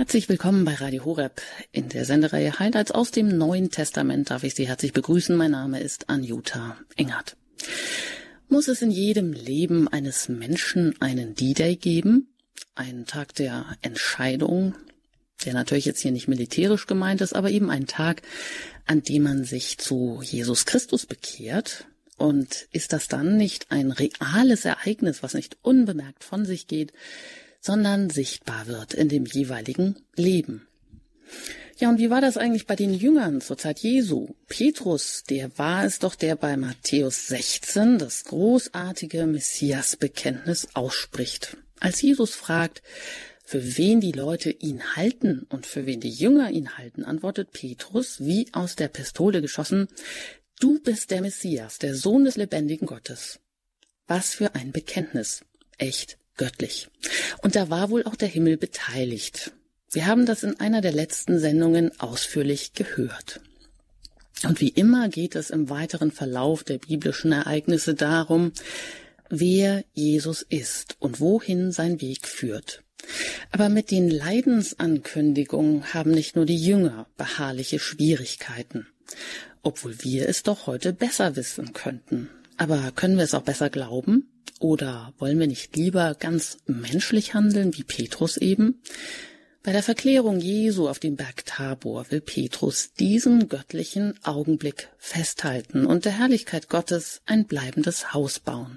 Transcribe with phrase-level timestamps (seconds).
[0.00, 1.42] Herzlich willkommen bei Radio Horeb.
[1.72, 5.36] In der Sendereihe Highlights aus dem Neuen Testament darf ich Sie herzlich begrüßen.
[5.36, 7.36] Mein Name ist Anjuta Engert.
[8.48, 12.28] Muss es in jedem Leben eines Menschen einen D-Day geben?
[12.74, 14.74] Einen Tag der Entscheidung,
[15.44, 18.22] der natürlich jetzt hier nicht militärisch gemeint ist, aber eben ein Tag,
[18.86, 21.84] an dem man sich zu Jesus Christus bekehrt.
[22.16, 26.94] Und ist das dann nicht ein reales Ereignis, was nicht unbemerkt von sich geht,
[27.60, 30.66] sondern sichtbar wird in dem jeweiligen Leben?
[31.78, 34.34] Ja, und wie war das eigentlich bei den Jüngern zur Zeit Jesu?
[34.48, 41.56] Petrus, der war es doch, der bei Matthäus 16 das großartige Messias-Bekenntnis ausspricht.
[41.78, 42.82] Als Jesus fragt,
[43.44, 48.20] für wen die Leute ihn halten und für wen die Jünger ihn halten, antwortet Petrus
[48.20, 49.88] wie aus der Pistole geschossen,
[50.60, 53.40] Du bist der Messias, der Sohn des lebendigen Gottes.
[54.06, 55.42] Was für ein Bekenntnis.
[55.78, 56.88] Echt göttlich.
[57.42, 59.52] Und da war wohl auch der Himmel beteiligt.
[59.92, 63.40] Wir haben das in einer der letzten Sendungen ausführlich gehört.
[64.42, 68.52] Und wie immer geht es im weiteren Verlauf der biblischen Ereignisse darum,
[69.28, 72.82] wer Jesus ist und wohin sein Weg führt.
[73.52, 78.86] Aber mit den Leidensankündigungen haben nicht nur die Jünger beharrliche Schwierigkeiten,
[79.62, 82.30] obwohl wir es doch heute besser wissen könnten.
[82.60, 84.28] Aber können wir es auch besser glauben?
[84.58, 88.82] Oder wollen wir nicht lieber ganz menschlich handeln, wie Petrus eben?
[89.62, 96.04] Bei der Verklärung Jesu auf dem Berg Tabor will Petrus diesen göttlichen Augenblick festhalten und
[96.04, 98.76] der Herrlichkeit Gottes ein bleibendes Haus bauen.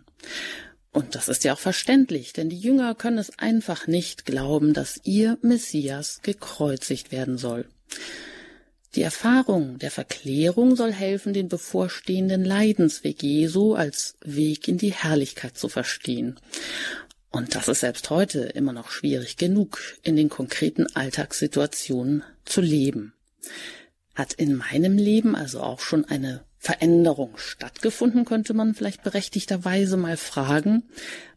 [0.93, 5.01] Und das ist ja auch verständlich, denn die Jünger können es einfach nicht glauben, dass
[5.03, 7.67] ihr Messias gekreuzigt werden soll.
[8.95, 15.57] Die Erfahrung der Verklärung soll helfen, den bevorstehenden Leidensweg Jesu als Weg in die Herrlichkeit
[15.57, 16.39] zu verstehen.
[17.31, 23.13] Und das ist selbst heute immer noch schwierig genug, in den konkreten Alltagssituationen zu leben.
[24.13, 30.17] Hat in meinem Leben also auch schon eine Veränderung stattgefunden, könnte man vielleicht berechtigterweise mal
[30.17, 30.83] fragen.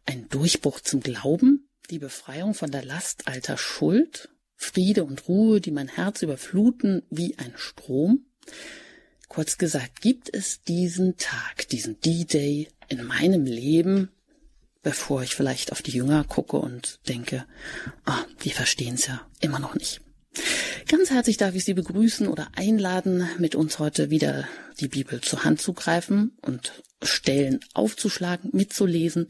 [0.04, 5.70] Ein Durchbruch zum Glauben, die Befreiung von der Last alter Schuld, Friede und Ruhe, die
[5.70, 8.26] mein Herz überfluten wie ein Strom.
[9.28, 14.10] Kurz gesagt, gibt es diesen Tag, diesen D-Day in meinem Leben,
[14.82, 17.44] bevor ich vielleicht auf die Jünger gucke und denke,
[18.04, 20.00] ah, die verstehen es ja immer noch nicht.
[20.88, 24.46] Ganz herzlich darf ich Sie begrüßen oder einladen, mit uns heute wieder
[24.78, 29.28] die Bibel zur Hand zu greifen und Stellen aufzuschlagen, mitzulesen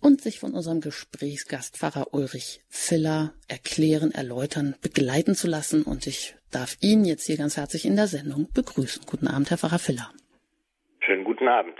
[0.00, 5.82] und sich von unserem Gesprächsgast Pfarrer Ulrich Filler erklären, erläutern, begleiten zu lassen.
[5.82, 9.02] Und ich darf ihn jetzt hier ganz herzlich in der Sendung begrüßen.
[9.06, 10.12] Guten Abend, Herr Pfarrer Filler.
[11.00, 11.78] Schönen guten Abend.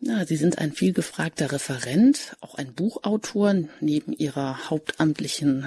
[0.00, 5.66] Ja, Sie sind ein vielgefragter Referent, auch ein Buchautor neben Ihrer hauptamtlichen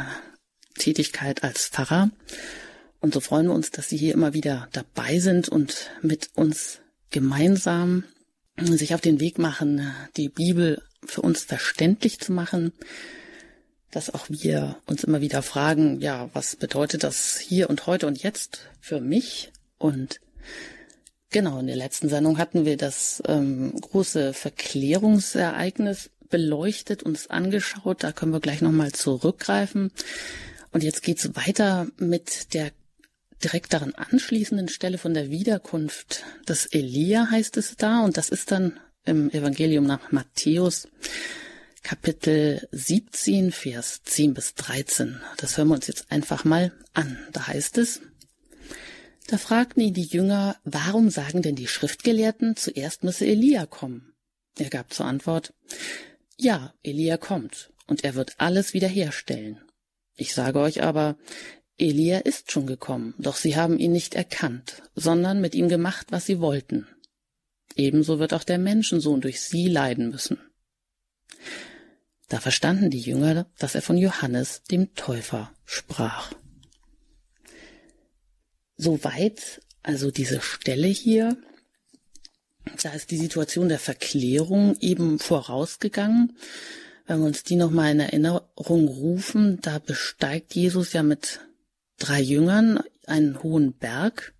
[0.75, 2.11] Tätigkeit als Pfarrer.
[2.99, 6.81] Und so freuen wir uns, dass Sie hier immer wieder dabei sind und mit uns
[7.09, 8.03] gemeinsam
[8.59, 12.73] sich auf den Weg machen, die Bibel für uns verständlich zu machen,
[13.91, 18.21] dass auch wir uns immer wieder fragen, ja, was bedeutet das hier und heute und
[18.21, 19.51] jetzt für mich?
[19.77, 20.19] Und
[21.29, 28.03] genau, in der letzten Sendung hatten wir das ähm, große Verklärungsereignis beleuchtet, uns angeschaut.
[28.03, 29.91] Da können wir gleich nochmal zurückgreifen.
[30.71, 32.71] Und jetzt geht's weiter mit der
[33.43, 38.03] direkt daran anschließenden Stelle von der Wiederkunft des Elia heißt es da.
[38.03, 40.87] Und das ist dann im Evangelium nach Matthäus
[41.83, 45.21] Kapitel 17, Vers 10 bis 13.
[45.37, 47.17] Das hören wir uns jetzt einfach mal an.
[47.31, 48.01] Da heißt es,
[49.27, 54.13] da fragten ihn die Jünger, warum sagen denn die Schriftgelehrten, zuerst müsse Elia kommen?
[54.57, 55.53] Er gab zur Antwort,
[56.37, 59.61] ja, Elia kommt, und er wird alles wiederherstellen.
[60.15, 61.17] Ich sage euch aber,
[61.77, 66.25] Elia ist schon gekommen, doch sie haben ihn nicht erkannt, sondern mit ihm gemacht, was
[66.25, 66.87] sie wollten.
[67.75, 70.39] Ebenso wird auch der Menschensohn durch sie leiden müssen.
[72.29, 76.33] Da verstanden die Jünger, dass er von Johannes, dem Täufer, sprach.
[78.75, 81.37] Soweit also diese Stelle hier.
[82.83, 86.37] Da ist die Situation der Verklärung eben vorausgegangen.
[87.05, 91.39] Wenn wir uns die nochmal in Erinnerung rufen, da besteigt Jesus ja mit
[91.97, 94.33] drei Jüngern einen hohen Berg,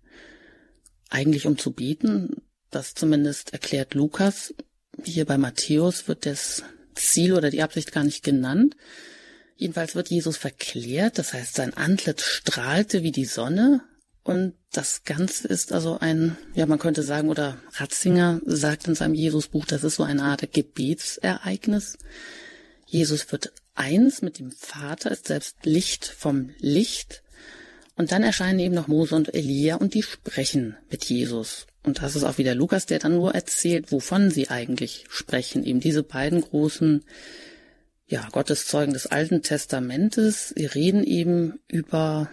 [1.10, 2.42] eigentlich um zu beten.
[2.70, 4.54] Das zumindest erklärt Lukas.
[5.02, 6.62] Hier bei Matthäus wird das
[6.94, 8.76] Ziel oder die Absicht gar nicht genannt.
[9.56, 13.82] Jedenfalls wird Jesus verklärt, das heißt, sein Antlitz strahlte wie die Sonne.
[14.22, 19.14] Und das Ganze ist also ein, ja, man könnte sagen, oder Ratzinger sagt in seinem
[19.14, 21.96] Jesusbuch, das ist so eine Art Gebetsereignis.
[22.86, 27.22] Jesus wird eins mit dem Vater, ist selbst Licht vom Licht.
[27.98, 31.66] Und dann erscheinen eben noch Mose und Elia und die sprechen mit Jesus.
[31.82, 35.64] Und das ist auch wieder Lukas, der dann nur erzählt, wovon sie eigentlich sprechen.
[35.64, 37.04] Eben diese beiden großen,
[38.06, 40.54] ja, Gotteszeugen des Alten Testamentes.
[40.56, 42.30] Sie reden eben über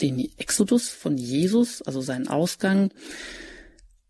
[0.00, 2.92] den Exodus von Jesus, also seinen Ausgang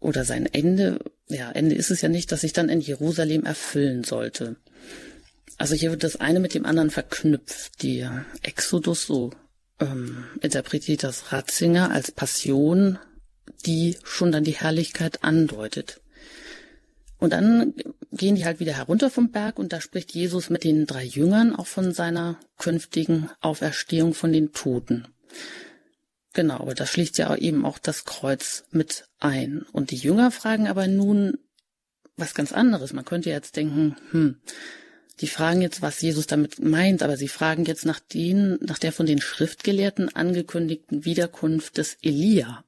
[0.00, 0.98] oder sein Ende.
[1.28, 4.56] Ja, Ende ist es ja nicht, dass sich dann in Jerusalem erfüllen sollte.
[5.56, 7.82] Also hier wird das eine mit dem anderen verknüpft.
[7.82, 8.06] Die
[8.42, 9.30] Exodus, so
[9.82, 12.98] ähm, interpretiert das Ratzinger als Passion,
[13.66, 16.00] die schon dann die Herrlichkeit andeutet.
[17.18, 17.74] Und dann
[18.10, 21.54] gehen die halt wieder herunter vom Berg und da spricht Jesus mit den drei Jüngern
[21.54, 25.06] auch von seiner künftigen Auferstehung von den Toten.
[26.32, 29.62] Genau, aber da schließt ja eben auch das Kreuz mit ein.
[29.72, 31.38] Und die Jünger fragen aber nun
[32.16, 32.92] was ganz anderes.
[32.92, 34.40] Man könnte jetzt denken, hm,
[35.20, 38.92] die fragen jetzt, was Jesus damit meint, aber sie fragen jetzt nach den, nach der
[38.92, 42.64] von den Schriftgelehrten angekündigten Wiederkunft des Elia.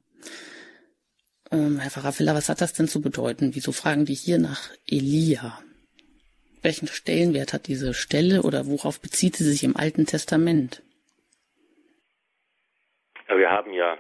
[1.51, 3.55] Ähm, Herr Pfarrer Filler, was hat das denn zu bedeuten?
[3.55, 5.59] Wieso fragen die hier nach Elia?
[6.63, 10.83] Welchen Stellenwert hat diese Stelle oder worauf bezieht sie sich im Alten Testament?
[13.29, 13.99] Wir haben ja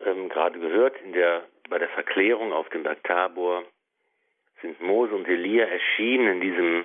[0.00, 3.64] ähm, gerade gehört, in der, bei der Verklärung auf dem Berg Tabor
[4.60, 6.84] sind Mose und Elia erschienen in diesem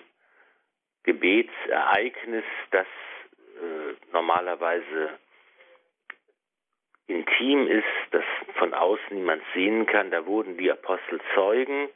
[1.07, 5.17] Gebetsereignis, das äh, normalerweise
[7.07, 8.25] intim ist, das
[8.55, 10.11] von außen niemand sehen kann.
[10.11, 11.87] Da wurden die Apostel Zeugen,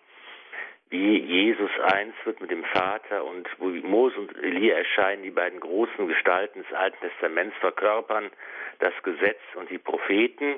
[0.89, 5.59] wie Jesus eins wird mit dem Vater und wo Mose und Elia erscheinen, die beiden
[5.59, 8.31] großen Gestalten des Alten Testaments verkörpern,
[8.79, 10.55] das Gesetz und die Propheten.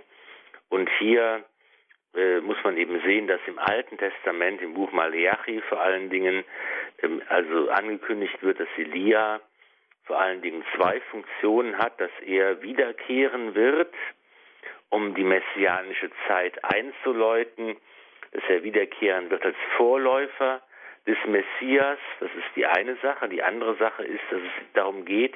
[0.69, 1.43] Und hier
[2.15, 6.43] äh, muss man eben sehen, dass im Alten Testament, im Buch Malachi vor allen Dingen,
[7.01, 9.41] ähm, also angekündigt wird, dass Elia
[10.05, 13.93] vor allen Dingen zwei Funktionen hat, dass er wiederkehren wird,
[14.89, 17.77] um die messianische Zeit einzuläuten,
[18.31, 20.61] dass er wiederkehren wird als Vorläufer
[21.07, 21.99] des Messias.
[22.19, 23.29] Das ist die eine Sache.
[23.29, 25.33] Die andere Sache ist, dass es darum geht,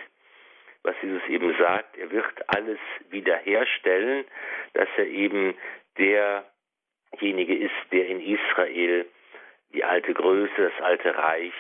[0.83, 4.25] was Jesus eben sagt, er wird alles wiederherstellen,
[4.73, 5.55] dass er eben
[7.13, 9.05] derjenige ist, der in Israel
[9.73, 11.53] die alte Größe, das alte Reich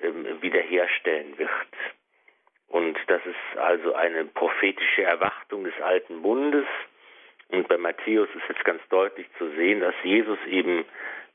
[0.00, 1.50] ähm, wiederherstellen wird.
[2.68, 6.66] Und das ist also eine prophetische Erwartung des alten Bundes.
[7.48, 10.84] Und bei Matthäus ist jetzt ganz deutlich zu sehen, dass Jesus eben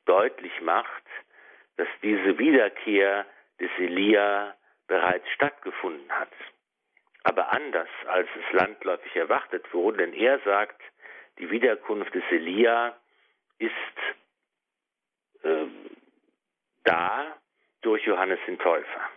[0.06, 1.04] deutlich macht,
[1.76, 3.26] dass diese Wiederkehr
[3.60, 4.56] des Elia
[4.88, 6.32] bereits stattgefunden hat.
[7.24, 10.82] Aber anders, als es landläufig erwartet wurde, denn er sagt,
[11.40, 12.96] die Wiederkunft des Elia
[13.60, 13.72] ist
[15.44, 15.66] äh,
[16.84, 17.38] da
[17.82, 19.10] durch Johannes den Täufer.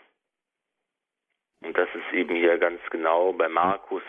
[1.63, 4.03] Und das ist eben hier ganz genau bei Markus.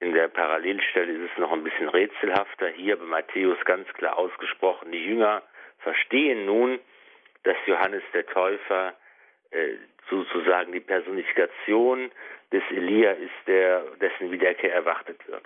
[0.00, 2.68] In der Parallelstelle ist es noch ein bisschen rätselhafter.
[2.68, 4.92] Hier bei Matthäus ganz klar ausgesprochen.
[4.92, 5.42] Die Jünger
[5.78, 6.80] verstehen nun,
[7.42, 8.94] dass Johannes der Täufer
[9.50, 9.74] äh,
[10.08, 12.10] sozusagen die Personifikation
[12.52, 15.44] des Elia ist, der, dessen Wiederkehr erwartet wird.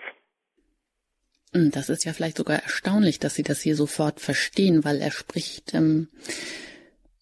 [1.55, 5.11] Hm, das ist ja vielleicht sogar erstaunlich, dass Sie das hier sofort verstehen, weil er
[5.11, 6.09] spricht ähm,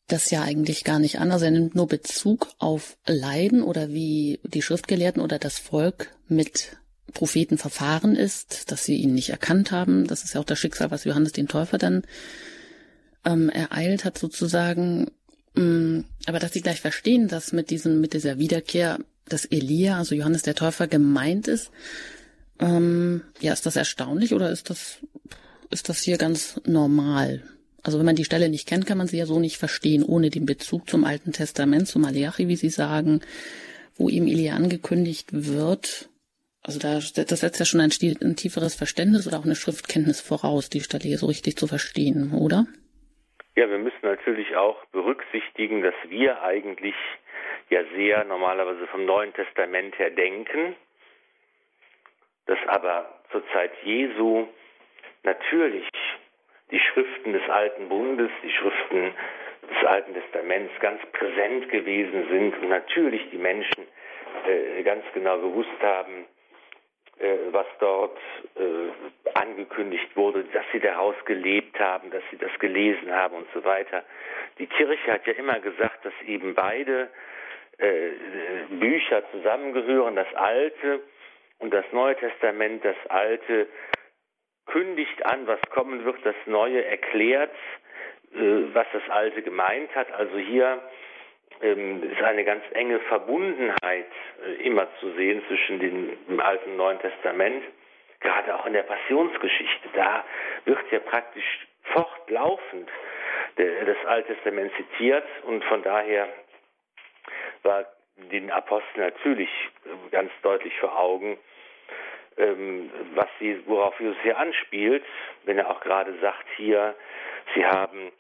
[0.08, 1.32] das ja eigentlich gar nicht an.
[1.32, 6.78] Also er nimmt nur Bezug auf Leiden oder wie die Schriftgelehrten oder das Volk mit
[7.14, 10.08] Propheten verfahren ist, dass sie ihn nicht erkannt haben.
[10.08, 12.02] Das ist ja auch das Schicksal, was Johannes den Täufer dann
[13.26, 15.12] ähm, ereilt hat sozusagen.
[15.56, 18.98] Ähm, aber dass sie gleich verstehen, dass mit diesem, mit dieser Wiederkehr
[19.30, 21.72] dass Elia, also Johannes der Täufer, gemeint ist.
[22.60, 25.02] Ähm, ja, ist das erstaunlich oder ist das,
[25.72, 27.44] ist das hier ganz normal?
[27.84, 30.30] Also wenn man die Stelle nicht kennt, kann man sie ja so nicht verstehen, ohne
[30.30, 33.22] den Bezug zum Alten Testament, zum Malachi, wie Sie sagen,
[33.98, 36.10] wo ihm Elia angekündigt wird.
[36.64, 37.92] Also da, das setzt ja schon ein,
[38.22, 42.32] ein tieferes Verständnis oder auch eine Schriftkenntnis voraus, die Stelle hier so richtig zu verstehen,
[42.34, 42.66] oder?
[43.56, 46.96] Ja, wir müssen natürlich auch berücksichtigen, dass wir eigentlich
[47.70, 50.76] ja sehr normalerweise vom Neuen Testament her denken,
[52.46, 54.48] dass aber zur Zeit Jesu
[55.24, 55.88] natürlich
[56.72, 59.14] die Schriften des Alten Bundes, die Schriften
[59.70, 63.88] des Alten Testaments ganz präsent gewesen sind und natürlich die Menschen
[64.48, 66.26] äh, ganz genau gewusst haben,
[67.20, 68.18] äh, was dort
[68.56, 73.64] äh, angekündigt wurde, dass sie daraus gelebt haben, dass sie das gelesen haben und so
[73.64, 74.04] weiter.
[74.60, 77.10] Die Kirche hat ja immer gesagt, dass eben beide
[77.78, 78.10] äh,
[78.70, 81.02] Bücher zusammengehören, das Alte
[81.60, 83.68] und das Neue Testament, das Alte
[84.66, 87.54] kündigt an, was kommen wird, das Neue erklärt,
[88.34, 90.12] äh, was das Alte gemeint hat.
[90.12, 90.82] Also hier
[91.62, 94.12] ähm, ist eine ganz enge Verbundenheit
[94.46, 97.64] äh, immer zu sehen zwischen dem, Alten und Neuen Testament,
[98.20, 99.90] gerade auch in der Passionsgeschichte.
[99.94, 100.26] Da
[100.66, 102.90] wird ja praktisch fortlaufend
[103.58, 106.28] der, das Alte Testament zitiert und von daher
[107.64, 107.86] war
[108.18, 109.50] den Aposteln natürlich
[109.86, 111.38] äh, ganz deutlich vor Augen,
[112.38, 115.04] ähm, was sie, worauf Jesus hier anspielt,
[115.46, 116.96] wenn er auch gerade sagt hier,
[117.54, 118.12] sie haben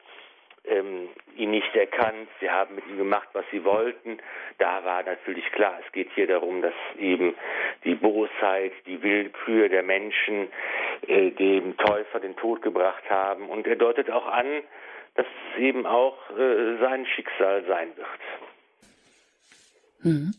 [0.65, 4.19] ähm, ihn nicht erkannt, sie haben mit ihm gemacht, was sie wollten.
[4.59, 7.35] Da war natürlich klar, es geht hier darum, dass eben
[7.83, 10.47] die Bosheit, die Willkür der Menschen
[11.07, 13.49] äh, dem Täufer den Tod gebracht haben.
[13.49, 14.63] Und er deutet auch an,
[15.15, 18.07] dass es eben auch äh, sein Schicksal sein wird.
[20.03, 20.33] Mhm.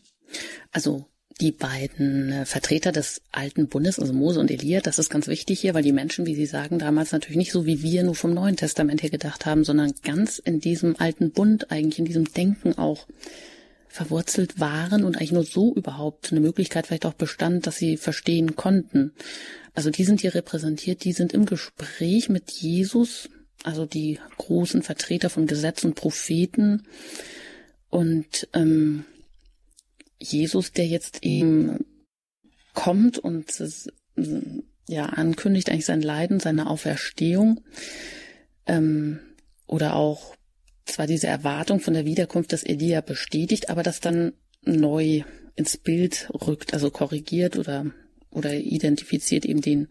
[0.71, 1.05] Also
[1.41, 5.59] die beiden äh, Vertreter des alten Bundes, also Mose und Elia, das ist ganz wichtig
[5.59, 8.33] hier, weil die Menschen, wie Sie sagen, damals natürlich nicht so wie wir nur vom
[8.33, 12.77] Neuen Testament her gedacht haben, sondern ganz in diesem alten Bund, eigentlich in diesem Denken
[12.77, 13.05] auch
[13.89, 18.55] verwurzelt waren und eigentlich nur so überhaupt eine Möglichkeit vielleicht auch bestand, dass sie verstehen
[18.55, 19.13] konnten.
[19.73, 23.29] Also die sind hier repräsentiert, die sind im Gespräch mit Jesus,
[23.63, 26.83] also die großen Vertreter von Gesetz und Propheten
[27.89, 29.05] und ähm,
[30.19, 31.85] Jesus, der jetzt eben
[32.73, 33.51] kommt und
[34.87, 37.61] ja ankündigt eigentlich sein Leiden, seine Auferstehung
[38.67, 39.19] ähm,
[39.67, 40.35] oder auch
[40.85, 45.23] zwar diese Erwartung von der Wiederkunft des Elia bestätigt, aber das dann neu
[45.55, 47.85] ins Bild rückt, also korrigiert oder
[48.29, 49.87] oder identifiziert eben den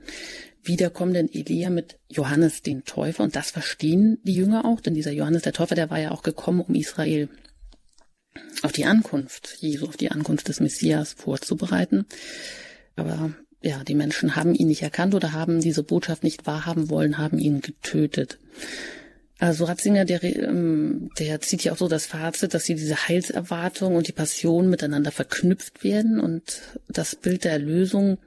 [0.62, 3.24] wiederkommenden Elia mit Johannes den Täufer.
[3.24, 6.22] Und das verstehen die Jünger auch, denn dieser Johannes der Täufer, der war ja auch
[6.22, 7.28] gekommen, um Israel
[8.62, 12.06] auf die Ankunft Jesu, auf die Ankunft des Messias vorzubereiten.
[12.96, 17.18] Aber ja, die Menschen haben ihn nicht erkannt oder haben diese Botschaft nicht wahrhaben wollen,
[17.18, 18.38] haben ihn getötet.
[19.38, 23.96] Also Ratzinger, der, ähm, der zieht ja auch so das Fazit, dass sie diese Heilserwartung
[23.96, 28.18] und die Passion miteinander verknüpft werden und das Bild der Erlösung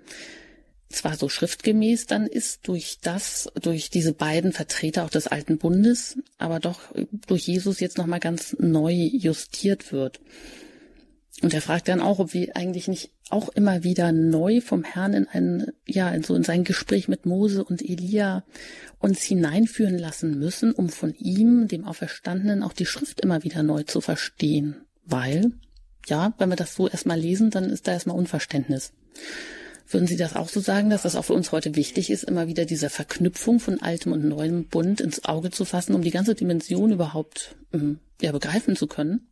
[0.90, 6.18] zwar so schriftgemäß dann ist durch das, durch diese beiden Vertreter auch des alten Bundes,
[6.38, 6.82] aber doch
[7.28, 10.22] durch Jesus jetzt nochmal ganz neu justiert wird.
[11.42, 15.14] Und er fragt dann auch, ob wir eigentlich nicht auch immer wieder neu vom Herrn
[15.14, 18.44] in ein, ja, in so in sein Gespräch mit Mose und Elia
[19.00, 23.84] uns hineinführen lassen müssen, um von ihm, dem Auferstandenen, auch die Schrift immer wieder neu
[23.84, 24.78] zu verstehen.
[25.06, 25.52] Weil,
[26.08, 28.94] ja, wenn wir das so erstmal lesen, dann ist da erstmal Unverständnis.
[29.90, 32.48] Würden Sie das auch so sagen, dass das auch für uns heute wichtig ist, immer
[32.48, 36.36] wieder diese Verknüpfung von altem und neuem Bund ins Auge zu fassen, um die ganze
[36.36, 39.32] Dimension überhaupt ähm, ja, begreifen zu können?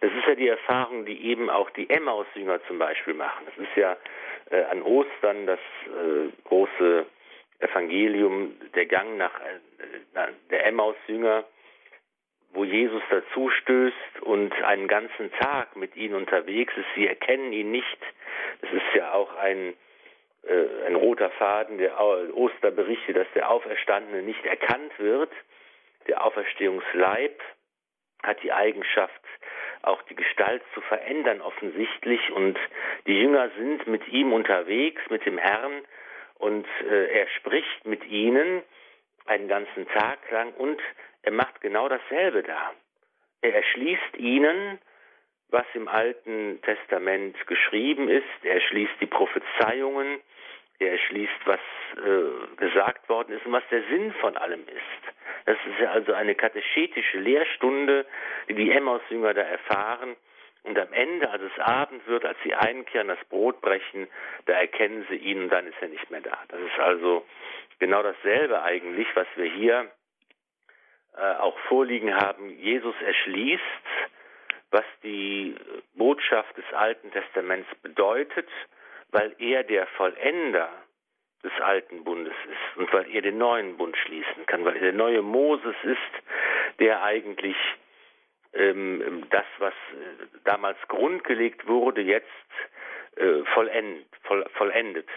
[0.00, 3.44] Das ist ja die Erfahrung, die eben auch die Emmaus-Jünger zum Beispiel machen.
[3.44, 3.96] Das ist ja
[4.50, 7.04] äh, an Ostern das äh, große
[7.58, 11.44] Evangelium, der Gang nach, äh, der Emmaus-Jünger,
[12.58, 16.88] wo Jesus dazu stößt und einen ganzen Tag mit ihnen unterwegs ist.
[16.96, 17.98] Sie erkennen ihn nicht.
[18.60, 19.74] Das ist ja auch ein,
[20.42, 22.00] äh, ein roter Faden der
[22.34, 25.30] Osterberichte, dass der Auferstandene nicht erkannt wird.
[26.08, 27.40] Der Auferstehungsleib
[28.24, 29.22] hat die Eigenschaft,
[29.82, 32.58] auch die Gestalt zu verändern offensichtlich und
[33.06, 35.82] die Jünger sind mit ihm unterwegs, mit dem Herrn
[36.38, 38.64] und äh, er spricht mit ihnen
[39.26, 40.80] einen ganzen Tag lang und
[41.28, 42.72] er macht genau dasselbe da.
[43.42, 44.78] Er erschließt ihnen,
[45.50, 48.24] was im Alten Testament geschrieben ist.
[48.44, 50.20] Er erschließt die Prophezeiungen.
[50.78, 51.60] Er erschließt, was
[51.96, 55.14] äh, gesagt worden ist und was der Sinn von allem ist.
[55.44, 58.06] Das ist ja also eine katechetische Lehrstunde,
[58.48, 60.16] die die Emmaus-Jünger da erfahren.
[60.62, 64.08] Und am Ende, als es Abend wird, als sie einkehren, das Brot brechen,
[64.46, 66.38] da erkennen sie ihn und dann ist er nicht mehr da.
[66.48, 67.26] Das ist also
[67.80, 69.90] genau dasselbe eigentlich, was wir hier
[71.18, 72.50] äh, auch vorliegen haben.
[72.58, 73.62] Jesus erschließt,
[74.70, 75.56] was die
[75.94, 78.48] Botschaft des Alten Testaments bedeutet,
[79.10, 80.70] weil er der Vollender
[81.42, 84.92] des alten Bundes ist und weil er den neuen Bund schließen kann, weil er der
[84.92, 87.56] neue Moses ist, der eigentlich
[88.52, 92.26] ähm, das, was äh, damals grundgelegt wurde, jetzt
[93.16, 95.08] äh, vollend, voll, vollendet.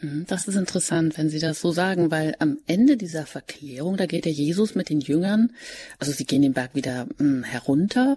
[0.00, 4.06] Mhm, das ist interessant, wenn Sie das so sagen, weil am Ende dieser Verklärung, da
[4.06, 5.52] geht der Jesus mit den Jüngern,
[5.98, 8.16] also sie gehen den Berg wieder mh, hm, herunter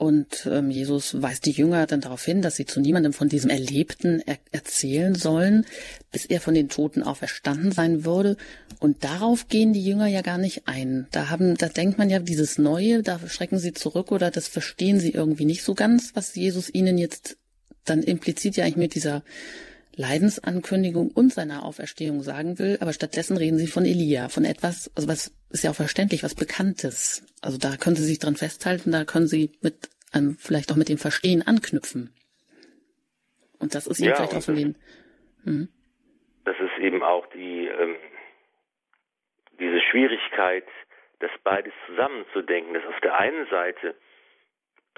[0.00, 3.50] und ähm, Jesus weist die Jünger dann darauf hin, dass sie zu niemandem von diesem
[3.50, 5.66] Erlebten er erzählen sollen,
[6.10, 8.38] bis er von den Toten auferstanden sein würde.
[8.78, 11.06] Und darauf gehen die Jünger ja gar nicht ein.
[11.10, 14.98] Da haben, da denkt man ja dieses Neue, da schrecken sie zurück oder das verstehen
[15.00, 17.36] sie irgendwie nicht so ganz, was Jesus ihnen jetzt
[17.84, 19.22] dann implizit ja eigentlich mit dieser
[19.96, 25.08] Leidensankündigung und seiner Auferstehung sagen will, aber stattdessen reden sie von Elia, von etwas, also
[25.08, 27.26] was ist ja auch verständlich, was Bekanntes.
[27.42, 30.88] Also da können Sie sich dran festhalten, da können Sie mit einem, vielleicht auch mit
[30.88, 32.14] dem Verstehen anknüpfen.
[33.58, 34.76] Und das ist ja, vielleicht auch von den.
[35.44, 35.68] Hm.
[36.44, 37.96] Das ist eben auch die ähm,
[39.60, 40.66] diese Schwierigkeit,
[41.20, 42.74] das beides zusammenzudenken.
[42.74, 43.94] Das auf der einen Seite,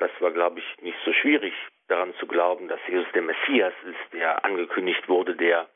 [0.02, 1.54] das war, glaube ich, nicht so schwierig,
[1.86, 5.68] daran zu glauben, dass Jesus der Messias ist, der angekündigt wurde, der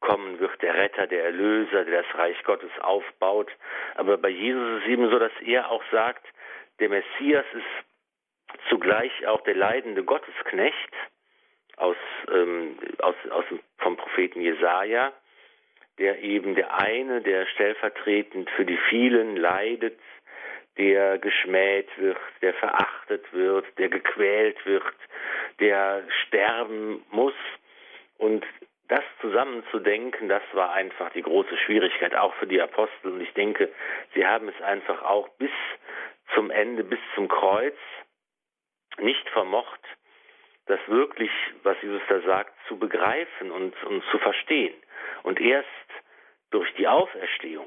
[0.00, 3.50] kommen wird, der Retter, der Erlöser, der das Reich Gottes aufbaut.
[3.96, 6.24] Aber bei Jesus ist es eben so, dass er auch sagt,
[6.78, 10.92] der Messias ist zugleich auch der leidende Gottesknecht
[11.76, 11.96] aus,
[12.32, 13.44] ähm, aus, aus
[13.78, 15.12] vom Propheten Jesaja,
[15.98, 19.98] der eben der eine, der stellvertretend für die vielen leidet,
[20.78, 24.84] der geschmäht wird, der verachtet wird, der gequält wird,
[25.60, 27.34] der sterben muss.
[28.16, 28.44] Und
[28.88, 33.12] das zusammenzudenken, das war einfach die große Schwierigkeit, auch für die Apostel.
[33.12, 33.70] Und ich denke,
[34.14, 35.50] sie haben es einfach auch bis
[36.34, 37.76] zum Ende, bis zum Kreuz
[38.98, 39.80] nicht vermocht,
[40.66, 41.30] das wirklich,
[41.62, 44.74] was Jesus da sagt, zu begreifen und, und zu verstehen.
[45.22, 45.66] Und erst
[46.50, 47.66] durch die Auferstehung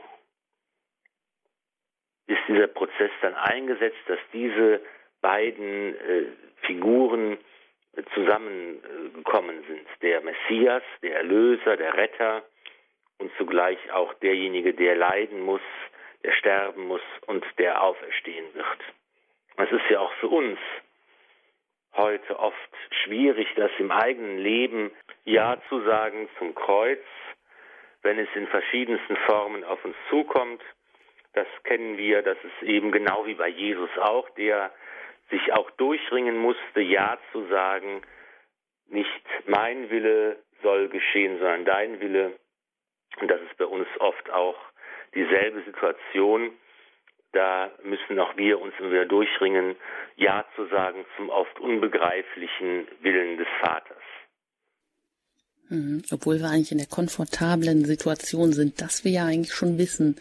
[2.28, 4.82] ist dieser Prozess dann eingesetzt, dass diese
[5.22, 6.26] beiden äh,
[6.62, 7.38] Figuren
[8.14, 9.88] zusammengekommen sind.
[10.02, 12.44] Der Messias, der Erlöser, der Retter
[13.18, 15.62] und zugleich auch derjenige, der leiden muss,
[16.24, 18.80] der sterben muss und der auferstehen wird.
[19.58, 20.58] Es ist ja auch für uns
[21.94, 22.58] heute oft
[23.04, 24.92] schwierig, das im eigenen Leben
[25.26, 27.04] Ja zu sagen zum Kreuz,
[28.02, 30.62] wenn es in verschiedensten Formen auf uns zukommt.
[31.34, 34.72] Das kennen wir, das ist eben genau wie bei Jesus auch, der
[35.30, 38.02] sich auch durchringen musste, Ja zu sagen,
[38.88, 42.38] nicht mein Wille soll geschehen, sondern dein Wille.
[43.20, 44.58] Und das ist bei uns oft auch
[45.16, 46.52] dieselbe Situation.
[47.32, 49.78] Da müssen auch wir uns immer wieder durchringen,
[50.18, 54.04] Ja zu sagen zum oft unbegreiflichen Willen des Vaters.
[55.70, 56.04] Mhm.
[56.12, 60.18] Obwohl wir eigentlich in der komfortablen Situation sind, dass wir ja eigentlich schon wissen,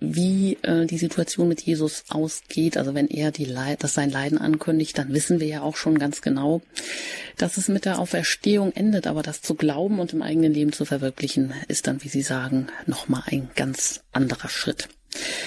[0.00, 2.76] wie äh, die Situation mit Jesus ausgeht.
[2.76, 5.98] Also wenn er die Leid, das sein Leiden ankündigt, dann wissen wir ja auch schon
[5.98, 6.62] ganz genau,
[7.36, 9.06] dass es mit der Auferstehung endet.
[9.06, 12.68] Aber das zu glauben und im eigenen Leben zu verwirklichen, ist dann, wie Sie sagen,
[12.86, 14.88] nochmal ein ganz anderer Schritt.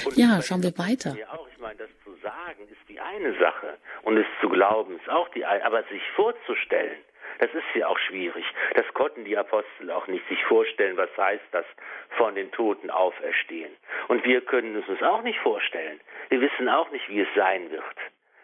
[0.06, 1.16] Und ja, schauen wir weiter.
[1.18, 1.48] Ja, auch.
[1.54, 5.30] Ich meine, das zu sagen ist die eine Sache und es zu glauben ist auch
[5.30, 5.64] die eine.
[5.64, 6.98] Aber sich vorzustellen,
[7.42, 8.46] das ist ja auch schwierig.
[8.76, 11.66] Das konnten die Apostel auch nicht sich vorstellen, was heißt das
[12.12, 13.72] von den Toten auferstehen.
[14.10, 16.00] Und wir können es uns auch nicht vorstellen.
[16.30, 17.84] Wir wissen auch nicht, wie es sein wird.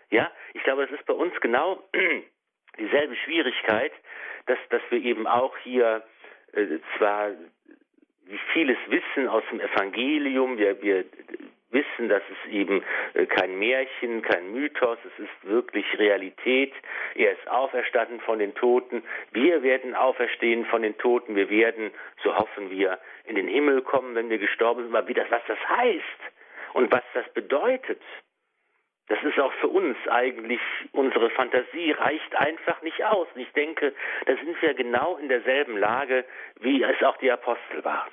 [0.09, 1.83] Ja, ich glaube, das ist bei uns genau
[2.79, 3.91] dieselbe Schwierigkeit,
[4.47, 6.03] dass, dass wir eben auch hier
[6.53, 7.33] äh, zwar
[8.51, 11.05] vieles wissen aus dem Evangelium, wir, wir
[11.69, 16.73] wissen, dass es eben äh, kein Märchen, kein Mythos, es ist wirklich Realität.
[17.15, 19.03] Er ist auferstanden von den Toten.
[19.31, 21.35] Wir werden auferstehen von den Toten.
[21.35, 21.91] Wir werden,
[22.23, 24.95] so hoffen wir, in den Himmel kommen, wenn wir gestorben sind.
[24.95, 26.19] Aber wie das, was das heißt
[26.73, 28.01] und was das bedeutet,
[29.09, 30.59] das ist auch für uns eigentlich,
[30.91, 33.27] unsere Fantasie reicht einfach nicht aus.
[33.33, 33.93] Und ich denke,
[34.25, 36.25] da sind wir genau in derselben Lage,
[36.59, 38.11] wie es auch die Apostel waren.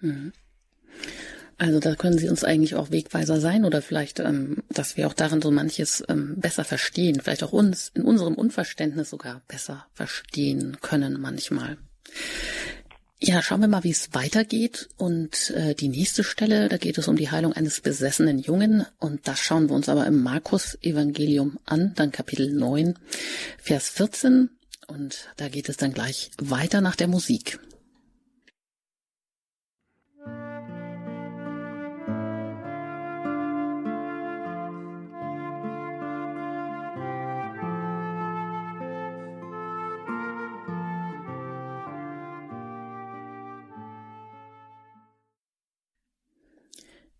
[0.00, 0.32] Mhm.
[1.58, 5.14] Also da können Sie uns eigentlich auch Wegweiser sein oder vielleicht, ähm, dass wir auch
[5.14, 10.76] darin so manches ähm, besser verstehen, vielleicht auch uns in unserem Unverständnis sogar besser verstehen
[10.82, 11.78] können manchmal.
[13.18, 14.90] Ja, schauen wir mal, wie es weitergeht.
[14.98, 18.84] Und äh, die nächste Stelle, da geht es um die Heilung eines besessenen Jungen.
[18.98, 22.98] Und das schauen wir uns aber im Markus-Evangelium an, dann Kapitel 9,
[23.56, 24.50] Vers 14.
[24.88, 27.58] Und da geht es dann gleich weiter nach der Musik.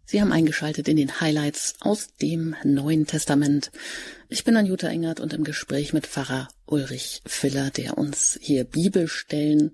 [0.09, 3.73] Sie haben eingeschaltet in den Highlights aus dem Neuen Testament.
[4.29, 9.73] Ich bin Anjuta Engert und im Gespräch mit Pfarrer Ulrich Filler, der uns hier Bibelstellen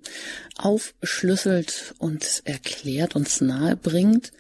[0.57, 4.33] aufschlüsselt und erklärt, uns nahe bringt.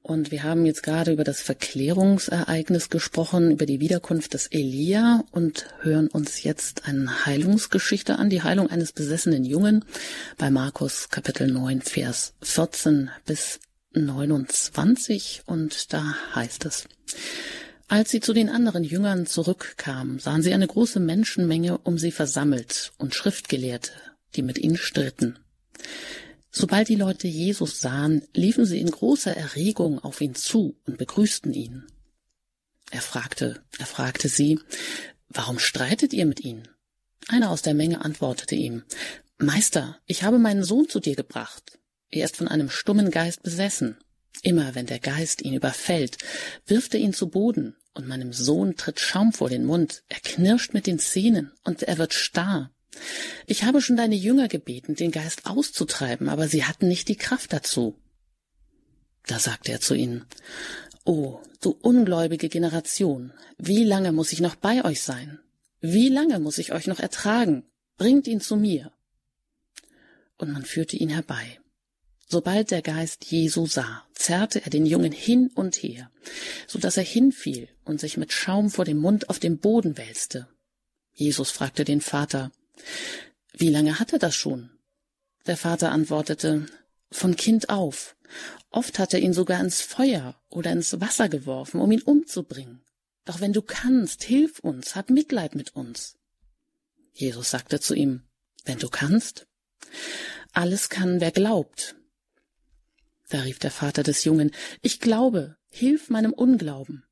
[0.00, 5.66] Und wir haben jetzt gerade über das Verklärungsereignis gesprochen, über die Wiederkunft des Elia und
[5.82, 9.84] hören uns jetzt eine Heilungsgeschichte an, die Heilung eines besessenen Jungen
[10.38, 13.58] bei Markus Kapitel 9, Vers 14 bis
[14.04, 16.86] 29 und da heißt es,
[17.88, 22.92] als sie zu den anderen Jüngern zurückkamen, sahen sie eine große Menschenmenge um sie versammelt
[22.98, 23.92] und Schriftgelehrte,
[24.34, 25.38] die mit ihnen stritten.
[26.50, 31.52] Sobald die Leute Jesus sahen, liefen sie in großer Erregung auf ihn zu und begrüßten
[31.52, 31.84] ihn.
[32.90, 34.58] Er fragte, er fragte sie,
[35.28, 36.68] warum streitet ihr mit ihnen?
[37.28, 38.84] Einer aus der Menge antwortete ihm,
[39.38, 41.78] Meister, ich habe meinen Sohn zu dir gebracht.
[42.10, 43.96] Er ist von einem stummen Geist besessen.
[44.42, 46.18] Immer wenn der Geist ihn überfällt,
[46.66, 50.74] wirft er ihn zu Boden, und meinem Sohn tritt Schaum vor den Mund, er knirscht
[50.74, 52.70] mit den Zähnen, und er wird starr.
[53.46, 57.52] Ich habe schon deine Jünger gebeten, den Geist auszutreiben, aber sie hatten nicht die Kraft
[57.52, 57.98] dazu.
[59.26, 60.24] Da sagte er zu ihnen,
[61.04, 65.40] O, du ungläubige Generation, wie lange muss ich noch bei euch sein?
[65.80, 67.64] Wie lange muss ich euch noch ertragen?
[67.96, 68.92] Bringt ihn zu mir.
[70.36, 71.60] Und man führte ihn herbei.
[72.28, 76.10] Sobald der Geist Jesu sah, zerrte er den Jungen hin und her,
[76.66, 80.48] so dass er hinfiel und sich mit Schaum vor dem Mund auf dem Boden wälzte.
[81.12, 82.50] Jesus fragte den Vater,
[83.52, 84.70] wie lange hat er das schon?
[85.46, 86.66] Der Vater antwortete,
[87.12, 88.16] von Kind auf.
[88.70, 92.82] Oft hat er ihn sogar ins Feuer oder ins Wasser geworfen, um ihn umzubringen.
[93.24, 96.16] Doch wenn du kannst, hilf uns, hab Mitleid mit uns.
[97.12, 98.24] Jesus sagte zu ihm,
[98.64, 99.46] wenn du kannst?
[100.52, 101.94] Alles kann, wer glaubt.
[103.28, 107.04] Da rief der Vater des Jungen, ich glaube, hilf meinem Unglauben.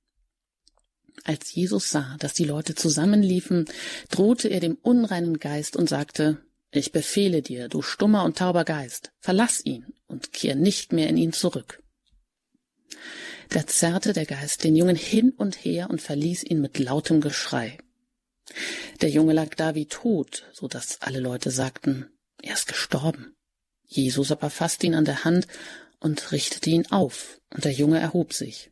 [1.24, 3.66] Als Jesus sah, dass die Leute zusammenliefen,
[4.10, 9.12] drohte er dem unreinen Geist und sagte, ich befehle dir, du stummer und tauber Geist,
[9.20, 11.82] verlass ihn und kehr nicht mehr in ihn zurück.
[13.48, 17.78] Da zerrte der Geist den Jungen hin und her und verließ ihn mit lautem Geschrei.
[19.00, 22.10] Der Junge lag da wie tot, so dass alle Leute sagten,
[22.42, 23.36] er ist gestorben.
[23.86, 25.46] Jesus aber fasste ihn an der Hand
[26.04, 28.70] und richtete ihn auf, und der Junge erhob sich.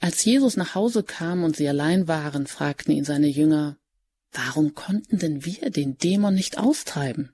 [0.00, 3.76] Als Jesus nach Hause kam und sie allein waren, fragten ihn seine Jünger,
[4.32, 7.32] Warum konnten denn wir den Dämon nicht austreiben?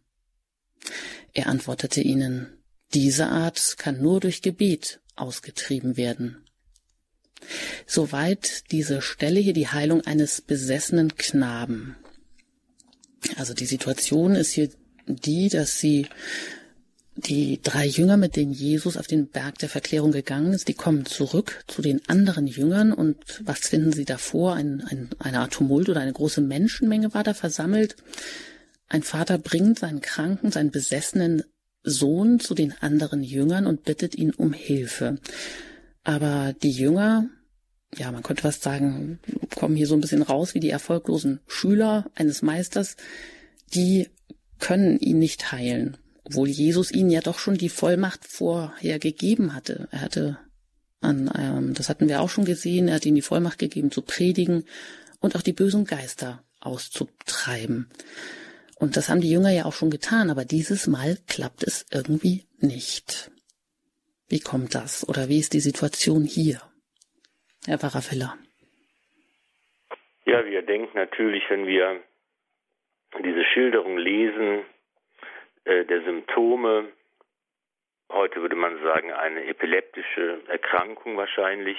[1.33, 2.49] Er antwortete ihnen,
[2.93, 6.45] Diese Art kann nur durch Gebet ausgetrieben werden.
[7.87, 11.97] Soweit diese Stelle hier die Heilung eines besessenen Knaben.
[13.37, 14.71] Also die Situation ist hier
[15.07, 16.09] die, dass sie
[17.17, 21.07] die drei Jünger, mit denen Jesus auf den Berg der Verklärung gegangen ist, die kommen
[21.07, 24.55] zurück zu den anderen Jüngern und was finden sie davor?
[24.55, 27.97] Ein, ein, eine Art Tumult oder eine große Menschenmenge war da versammelt.
[28.89, 31.43] Ein Vater bringt seinen kranken, seinen besessenen
[31.83, 35.19] Sohn zu den anderen Jüngern und bittet ihn um Hilfe.
[36.05, 37.31] Aber die Jünger,
[37.97, 39.21] ja, man könnte fast sagen,
[39.55, 42.97] kommen hier so ein bisschen raus wie die erfolglosen Schüler eines Meisters,
[43.75, 44.09] die
[44.59, 49.89] können ihn nicht heilen obwohl Jesus ihnen ja doch schon die Vollmacht vorher gegeben hatte.
[49.93, 50.39] Er hatte
[51.01, 54.03] an, ähm, das hatten wir auch schon gesehen, er hat ihnen die Vollmacht gegeben zu
[54.03, 54.65] predigen
[55.21, 57.89] und auch die bösen Geister auszutreiben.
[58.79, 62.45] Und das haben die Jünger ja auch schon getan, aber dieses Mal klappt es irgendwie
[62.59, 63.31] nicht.
[64.29, 65.09] Wie kommt das?
[65.09, 66.61] Oder wie ist die Situation hier?
[67.67, 68.37] Herr Pfarrer Feller.
[70.27, 72.01] Ja, wir denken natürlich, wenn wir
[73.23, 74.65] diese Schilderung lesen,
[75.67, 76.93] äh, der Symptome.
[78.11, 81.77] Heute würde man sagen, eine epileptische Erkrankung wahrscheinlich.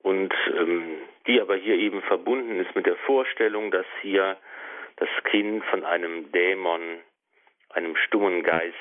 [0.00, 4.36] Und ähm, die aber hier eben verbunden ist mit der Vorstellung, dass hier
[4.96, 6.98] das Kind von einem Dämon,
[7.70, 8.74] einem stummen Geist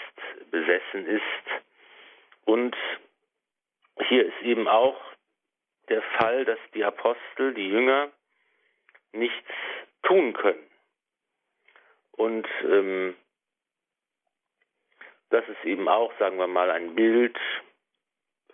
[0.49, 1.63] besessen ist.
[2.45, 2.75] Und
[4.07, 4.99] hier ist eben auch
[5.89, 8.11] der Fall, dass die Apostel, die Jünger,
[9.11, 9.49] nichts
[10.03, 10.63] tun können.
[12.11, 13.15] Und ähm,
[15.29, 17.37] das ist eben auch, sagen wir mal, ein Bild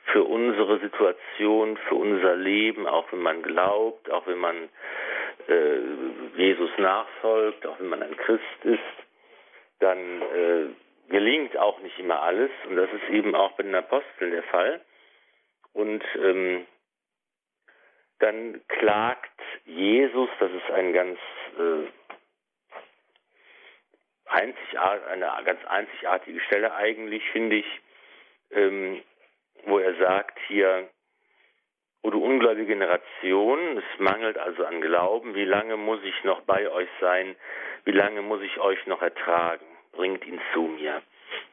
[0.06, 4.70] für unsere Situation, für unser Leben, auch wenn man glaubt, auch wenn man
[5.48, 5.78] äh,
[6.38, 8.80] Jesus nachfolgt, auch wenn man ein Christ ist,
[9.80, 10.66] dann äh,
[11.10, 12.52] gelingt auch nicht immer alles.
[12.68, 14.82] Und das ist eben auch bei den Aposteln der Fall.
[15.74, 16.66] Und ähm,
[18.20, 19.30] dann klagt
[19.66, 21.20] Jesus, das ist ein ganz
[21.58, 21.88] äh,
[24.34, 27.82] einzigart, eine ganz einzigartige Stelle eigentlich, finde ich,
[28.52, 29.02] ähm,
[29.66, 30.90] wo er sagt hier,
[32.06, 36.70] O du ungläubige Generation, es mangelt also an Glauben, wie lange muss ich noch bei
[36.70, 37.36] euch sein,
[37.86, 41.02] wie lange muss ich euch noch ertragen, bringt ihn zu mir.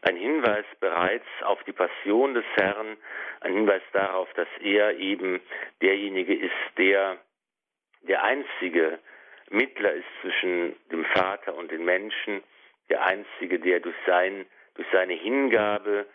[0.02, 2.96] Ein Hinweis bereits auf die Passion des Herrn,
[3.40, 5.40] ein Hinweis darauf, dass er eben
[5.82, 7.18] derjenige ist, der
[8.02, 8.98] der einzige
[9.50, 12.42] Mittler ist zwischen dem Vater und den Menschen,
[12.90, 16.06] der Einzige, der durch, sein, durch seine Hingabe,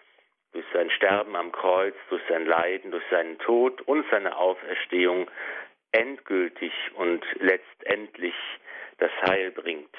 [0.51, 5.29] durch sein Sterben am Kreuz, durch sein Leiden, durch seinen Tod und seine Auferstehung
[5.91, 8.35] endgültig und letztendlich
[8.97, 9.95] das Heil bringt.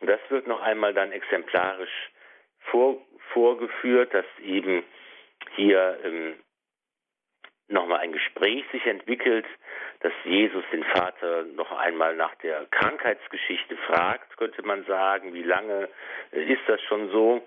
[0.00, 2.10] Und das wird noch einmal dann exemplarisch
[2.70, 2.98] vor,
[3.32, 4.84] vorgeführt, dass eben
[5.54, 6.34] hier ähm,
[7.68, 9.46] nochmal ein Gespräch sich entwickelt,
[10.00, 15.88] dass Jesus den Vater noch einmal nach der Krankheitsgeschichte fragt, könnte man sagen, wie lange
[16.30, 17.46] ist das schon so?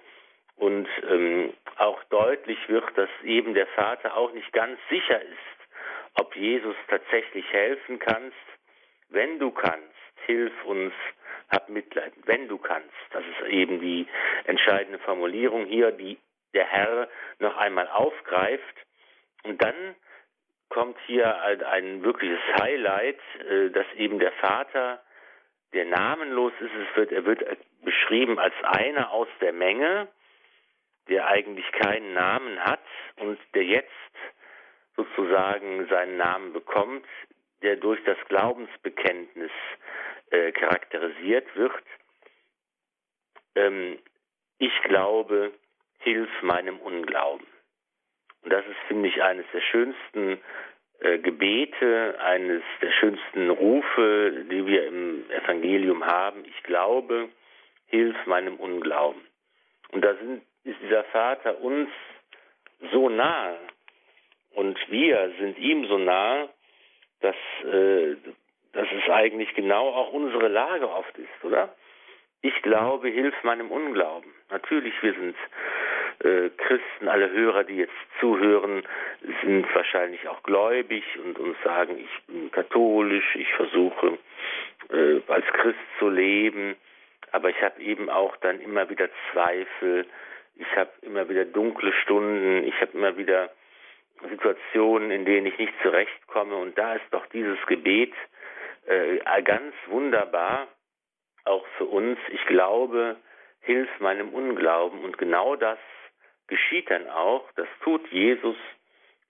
[0.58, 5.70] Und ähm, auch deutlich wird, dass eben der Vater auch nicht ganz sicher ist,
[6.16, 8.36] ob Jesus tatsächlich helfen kannst.
[9.08, 9.86] Wenn du kannst,
[10.26, 10.94] hilf uns,
[11.50, 12.14] hab Mitleid.
[12.26, 14.06] Wenn du kannst, das ist eben die
[14.44, 16.18] entscheidende Formulierung hier, die
[16.54, 17.08] der Herr
[17.40, 18.76] noch einmal aufgreift.
[19.44, 19.96] Und dann
[20.70, 25.02] kommt hier ein wirkliches Highlight, äh, dass eben der Vater,
[25.74, 27.44] der namenlos ist, es wird, er wird
[27.84, 30.08] beschrieben als einer aus der Menge,
[31.08, 32.84] der eigentlich keinen Namen hat
[33.18, 33.90] und der jetzt
[34.96, 37.06] sozusagen seinen Namen bekommt,
[37.62, 39.52] der durch das Glaubensbekenntnis
[40.30, 41.84] äh, charakterisiert wird.
[43.56, 44.00] Ähm,
[44.60, 45.54] ich glaube,
[46.00, 47.48] hilf meinem Unglauben.
[48.44, 50.40] Und das ist, finde ich, eines der schönsten
[51.00, 56.44] äh, Gebete, eines der schönsten Rufe, die wir im Evangelium haben.
[56.46, 57.30] Ich glaube,
[57.88, 59.22] hilf meinem Unglauben.
[59.92, 61.90] Und da sind, ist dieser Vater uns
[62.92, 63.58] so nahe
[64.52, 66.50] und wir sind ihm so nahe,
[67.22, 68.16] dass, äh,
[68.74, 71.74] dass es eigentlich genau auch unsere Lage oft ist, oder?
[72.42, 74.34] Ich glaube, hilf meinem Unglauben.
[74.50, 75.36] Natürlich, wir sind
[76.24, 78.84] äh, Christen, alle Hörer, die jetzt zuhören,
[79.44, 84.18] sind wahrscheinlich auch gläubig und uns sagen, ich bin katholisch, ich versuche
[84.92, 86.76] äh, als Christ zu leben,
[87.32, 90.06] aber ich habe eben auch dann immer wieder Zweifel,
[90.56, 93.50] ich habe immer wieder dunkle Stunden, ich habe immer wieder
[94.30, 96.56] Situationen, in denen ich nicht zurechtkomme.
[96.56, 98.14] Und da ist doch dieses Gebet
[98.88, 100.68] äh, ganz wunderbar,
[101.46, 102.20] auch für uns.
[102.30, 103.16] Ich glaube,
[103.62, 105.04] hilf meinem Unglauben.
[105.04, 105.80] Und genau das
[106.50, 108.58] geschieht dann auch, das tut Jesus,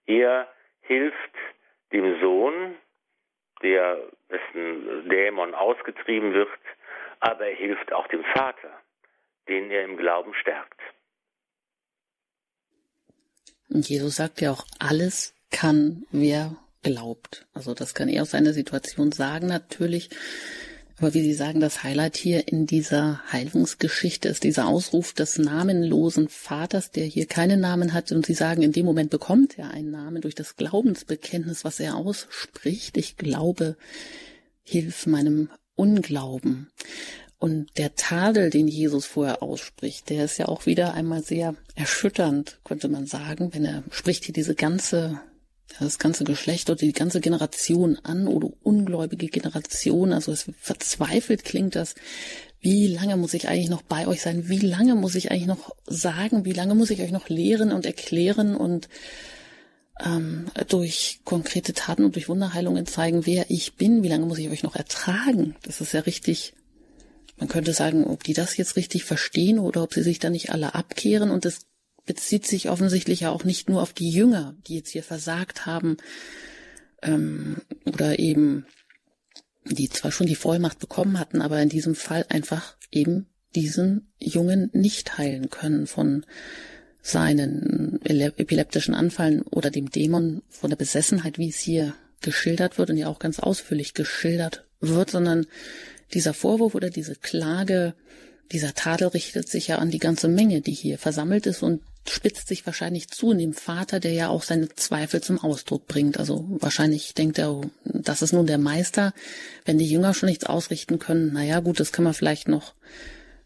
[0.05, 0.47] er
[0.81, 1.35] hilft
[1.91, 2.75] dem Sohn,
[3.61, 6.49] der dessen Dämon ausgetrieben wird,
[7.19, 8.71] aber er hilft auch dem Vater,
[9.47, 10.79] den er im Glauben stärkt.
[13.69, 17.45] Und Jesus sagt ja auch, alles kann, wer glaubt.
[17.53, 20.09] Also das kann er aus seiner Situation sagen natürlich.
[20.99, 26.27] Aber wie Sie sagen, das Highlight hier in dieser Heilungsgeschichte ist dieser Ausruf des namenlosen
[26.27, 28.11] Vaters, der hier keinen Namen hat.
[28.11, 31.95] Und Sie sagen, in dem Moment bekommt er einen Namen durch das Glaubensbekenntnis, was er
[31.95, 32.97] ausspricht.
[32.97, 33.77] Ich glaube,
[34.63, 36.69] hilf meinem Unglauben.
[37.37, 42.59] Und der Tadel, den Jesus vorher ausspricht, der ist ja auch wieder einmal sehr erschütternd,
[42.65, 45.21] könnte man sagen, wenn er spricht hier diese ganze
[45.77, 50.13] das ganze Geschlecht oder die ganze Generation an oder ungläubige Generation.
[50.13, 51.95] Also es verzweifelt klingt das.
[52.61, 54.49] Wie lange muss ich eigentlich noch bei euch sein?
[54.49, 56.43] Wie lange muss ich eigentlich noch sagen?
[56.43, 58.89] Wie lange muss ich euch noch lehren und erklären und
[60.03, 64.03] ähm, durch konkrete Taten und durch Wunderheilungen zeigen, wer ich bin?
[64.03, 65.55] Wie lange muss ich euch noch ertragen?
[65.61, 66.53] Das ist ja richtig.
[67.37, 70.51] Man könnte sagen, ob die das jetzt richtig verstehen oder ob sie sich da nicht
[70.51, 71.31] alle abkehren.
[71.31, 71.61] Und das
[72.09, 75.97] bezieht sich offensichtlich ja auch nicht nur auf die Jünger, die jetzt hier versagt haben
[77.03, 78.65] ähm, oder eben
[79.63, 84.71] die zwar schon die Vollmacht bekommen hatten, aber in diesem Fall einfach eben diesen Jungen
[84.73, 86.25] nicht heilen können von
[87.03, 92.97] seinen epileptischen Anfallen oder dem Dämon von der Besessenheit, wie es hier geschildert wird und
[92.97, 95.45] ja auch ganz ausführlich geschildert wird, sondern
[96.15, 97.93] dieser Vorwurf oder diese Klage,
[98.51, 102.47] dieser Tadel richtet sich ja an die ganze Menge, die hier versammelt ist und spitzt
[102.47, 106.17] sich wahrscheinlich zu in dem Vater, der ja auch seine Zweifel zum Ausdruck bringt.
[106.17, 109.13] Also wahrscheinlich denkt er, das ist nun der Meister.
[109.65, 112.73] Wenn die Jünger schon nichts ausrichten können, naja gut, das kann man vielleicht noch,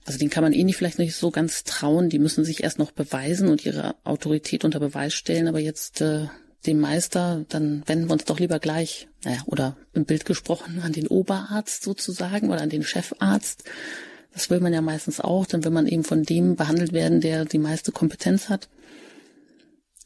[0.06, 2.10] also den kann man eh nicht vielleicht nicht so ganz trauen.
[2.10, 5.48] Die müssen sich erst noch beweisen und ihre Autorität unter Beweis stellen.
[5.48, 6.28] Aber jetzt äh,
[6.66, 10.94] dem Meister, dann wenden wir uns doch lieber gleich, naja, oder im Bild gesprochen, an
[10.94, 13.64] den Oberarzt sozusagen oder an den Chefarzt
[14.34, 17.46] das will man ja meistens auch, dann will man eben von dem behandelt werden, der
[17.46, 18.68] die meiste Kompetenz hat.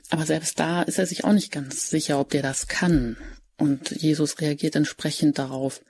[0.09, 3.17] Aber selbst da ist er sich auch nicht ganz sicher, ob der das kann.
[3.57, 5.81] Und Jesus reagiert entsprechend darauf.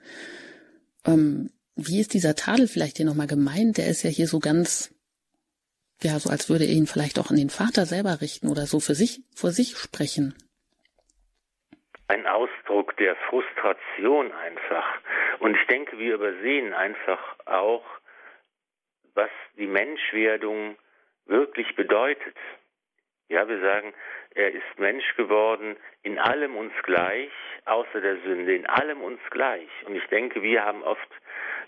[1.06, 3.78] Ähm, wie ist dieser Tadel vielleicht hier nochmal gemeint?
[3.78, 4.94] Der ist ja hier so ganz,
[6.02, 8.80] ja, so als würde er ihn vielleicht auch an den Vater selber richten oder so
[8.80, 10.34] für sich, vor sich sprechen.
[12.08, 14.84] Ein Ausdruck der Frustration einfach.
[15.40, 17.84] Und ich denke, wir übersehen einfach auch,
[19.18, 20.76] was die Menschwerdung
[21.26, 22.36] wirklich bedeutet.
[23.28, 23.92] Ja, wir sagen,
[24.36, 27.32] er ist Mensch geworden, in allem uns gleich,
[27.64, 29.68] außer der Sünde, in allem uns gleich.
[29.86, 31.10] Und ich denke, wir haben oft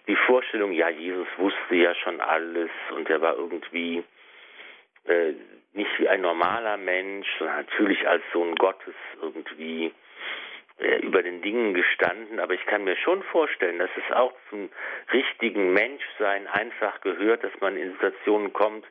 [0.06, 4.04] die Vorstellung, ja, Jesus wusste ja schon alles und er war irgendwie
[5.06, 5.32] äh,
[5.72, 9.92] nicht wie ein normaler Mensch, sondern natürlich als Sohn Gottes irgendwie
[11.02, 14.70] über den Dingen gestanden, aber ich kann mir schon vorstellen, dass es auch zum
[15.12, 18.86] richtigen Menschsein einfach gehört, dass man in Situationen kommt,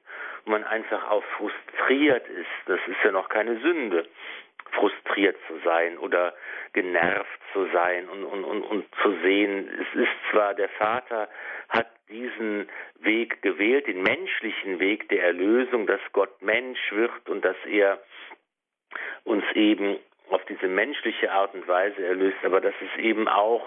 [0.46, 2.48] wo man einfach auch frustriert ist.
[2.68, 4.08] Das ist ja noch keine Sünde,
[4.72, 6.34] frustriert zu sein oder
[6.74, 11.28] genervt zu sein und, und, und, und zu sehen, es ist zwar der Vater
[11.70, 17.58] hat diesen Weg gewählt, den menschlichen Weg der Erlösung, dass Gott Mensch wird und dass
[17.66, 18.00] er
[19.24, 19.98] uns eben
[20.32, 23.66] auf diese menschliche Art und Weise erlöst, aber das ist eben auch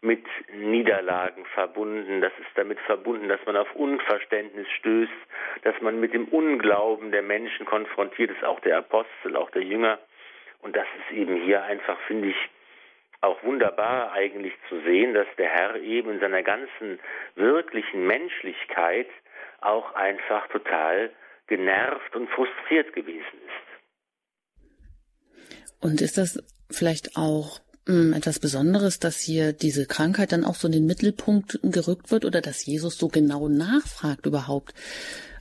[0.00, 5.12] mit Niederlagen verbunden, das ist damit verbunden, dass man auf Unverständnis stößt,
[5.62, 9.98] dass man mit dem Unglauben der Menschen konfrontiert ist, auch der Apostel, auch der Jünger.
[10.60, 12.36] Und das ist eben hier einfach, finde ich,
[13.20, 17.00] auch wunderbar eigentlich zu sehen, dass der Herr eben in seiner ganzen
[17.34, 19.08] wirklichen Menschlichkeit
[19.60, 21.10] auch einfach total
[21.48, 23.47] genervt und frustriert gewesen ist.
[25.80, 26.38] Und ist das
[26.70, 30.86] vielleicht auch mh, hm, etwas Besonderes, dass hier diese Krankheit dann auch so in den
[30.86, 34.74] Mittelpunkt gerückt wird oder dass Jesus so genau nachfragt überhaupt?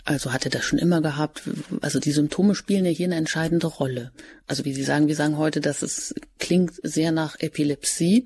[0.08, 1.44] Also hat er das schon immer gehabt?
[1.82, 4.14] Also die Symptome spielen ja hier eine entscheidende Rolle.
[4.48, 8.26] Also wie Sie sagen, wir sagen heute, dass es klingt sehr nach Epilepsie.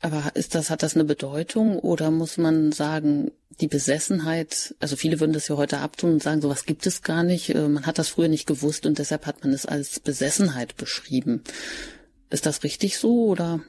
[0.00, 3.30] Aber ist das, hat das eine Bedeutung oder muss man sagen,
[3.62, 7.22] die Besessenheit, also viele würden das ja heute abtun und sagen, sowas gibt es gar
[7.22, 7.54] nicht.
[7.54, 11.44] Äh, man hat das früher nicht gewusst und deshalb hat man es als Besessenheit beschrieben.
[12.30, 13.60] Ist das richtig so oder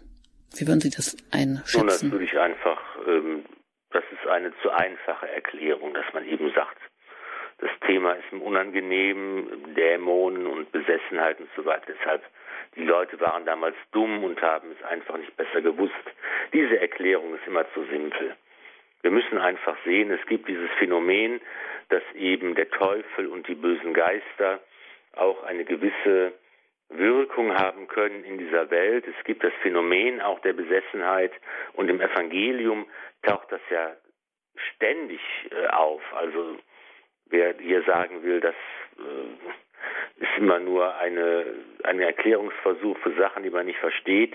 [0.58, 2.10] wie würden Sie das einschätzen?
[2.10, 3.46] Nun, ich einfach, ähm,
[3.92, 6.82] das ist eine zu einfache Erklärung, dass man eben sagt,
[7.60, 11.86] das Thema ist unangenehm, Dämonen und Besessenheit und so weiter.
[11.88, 12.24] Deshalb,
[12.76, 15.94] die Leute waren damals dumm und haben es einfach nicht besser gewusst.
[16.52, 18.36] Diese Erklärung ist immer zu simpel.
[19.04, 21.42] Wir müssen einfach sehen, es gibt dieses Phänomen,
[21.90, 24.62] dass eben der Teufel und die bösen Geister
[25.16, 26.34] auch eine gewisse
[26.90, 29.06] Wirkung haben können in dieser Welt.
[29.08, 31.34] Es gibt das Phänomen auch der Besessenheit
[31.74, 32.86] und im Evangelium
[33.24, 33.96] taucht das ja
[34.76, 35.20] ständig
[35.52, 36.02] äh, auf.
[36.14, 36.58] Also
[37.26, 38.56] wer hier sagen will, das
[38.98, 39.63] äh,
[40.18, 41.46] ist immer nur eine,
[41.84, 44.34] ein Erklärungsversuch für Sachen, die man nicht versteht,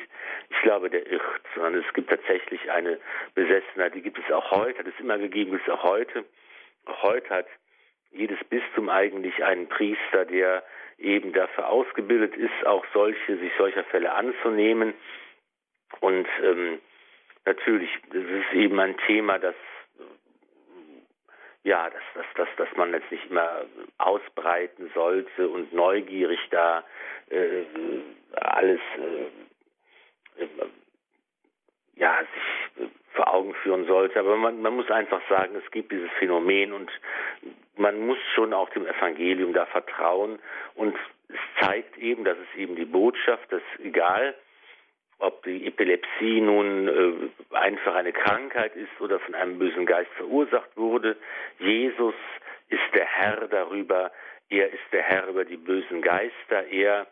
[0.50, 2.98] ich glaube, der irrt, sondern es gibt tatsächlich eine
[3.34, 6.24] Besessenheit, die gibt es auch heute, hat es immer gegeben, gibt es auch heute.
[6.86, 7.46] Auch heute hat
[8.10, 10.64] jedes Bistum eigentlich einen Priester, der
[10.98, 14.94] eben dafür ausgebildet ist, auch solche, sich solcher Fälle anzunehmen.
[16.00, 16.80] Und ähm,
[17.44, 19.54] natürlich, das ist eben ein Thema, das
[21.68, 23.66] ja, dass, dass, dass, dass man jetzt nicht immer
[23.98, 26.82] ausbreiten sollte und neugierig da
[27.28, 27.64] äh,
[28.32, 28.80] alles
[30.38, 30.46] äh,
[31.96, 34.18] ja, sich vor Augen führen sollte.
[34.18, 36.90] Aber man, man muss einfach sagen, es gibt dieses Phänomen und
[37.76, 40.38] man muss schon auch dem Evangelium da vertrauen.
[40.74, 40.96] Und
[41.28, 44.34] es zeigt eben, dass es eben die Botschaft, dass egal,
[45.18, 50.76] ob die Epilepsie nun äh, einfach eine Krankheit ist oder von einem bösen Geist verursacht
[50.76, 51.16] wurde,
[51.58, 52.14] Jesus
[52.68, 54.12] ist der Herr darüber,
[54.48, 57.06] er ist der Herr über die bösen Geister, er,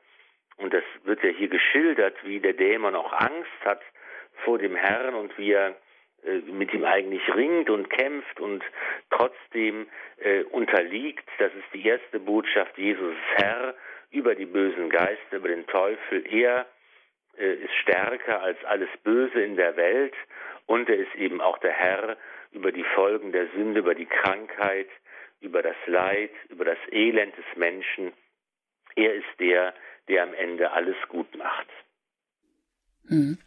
[0.57, 3.83] und das wird ja hier geschildert, wie der Dämon auch Angst hat
[4.45, 5.77] vor dem Herrn und wie er
[6.25, 8.63] äh, mit ihm eigentlich ringt und kämpft und
[9.11, 9.87] trotzdem
[10.19, 11.29] äh, unterliegt.
[11.39, 13.75] Das ist die erste Botschaft, Jesus ist Herr
[14.11, 16.25] über die bösen Geister, über den Teufel.
[16.33, 16.67] Er
[17.39, 20.15] ist stärker als alles Böse in der Welt
[20.67, 22.17] und er ist eben auch der Herr
[22.53, 24.89] über die Folgen der Sünde, über die Krankheit,
[25.41, 28.13] über das Leid, über das Elend des Menschen.
[28.95, 29.75] Er ist der,
[30.09, 31.69] der am Ende alles gut macht.
[33.09, 33.39] Hm.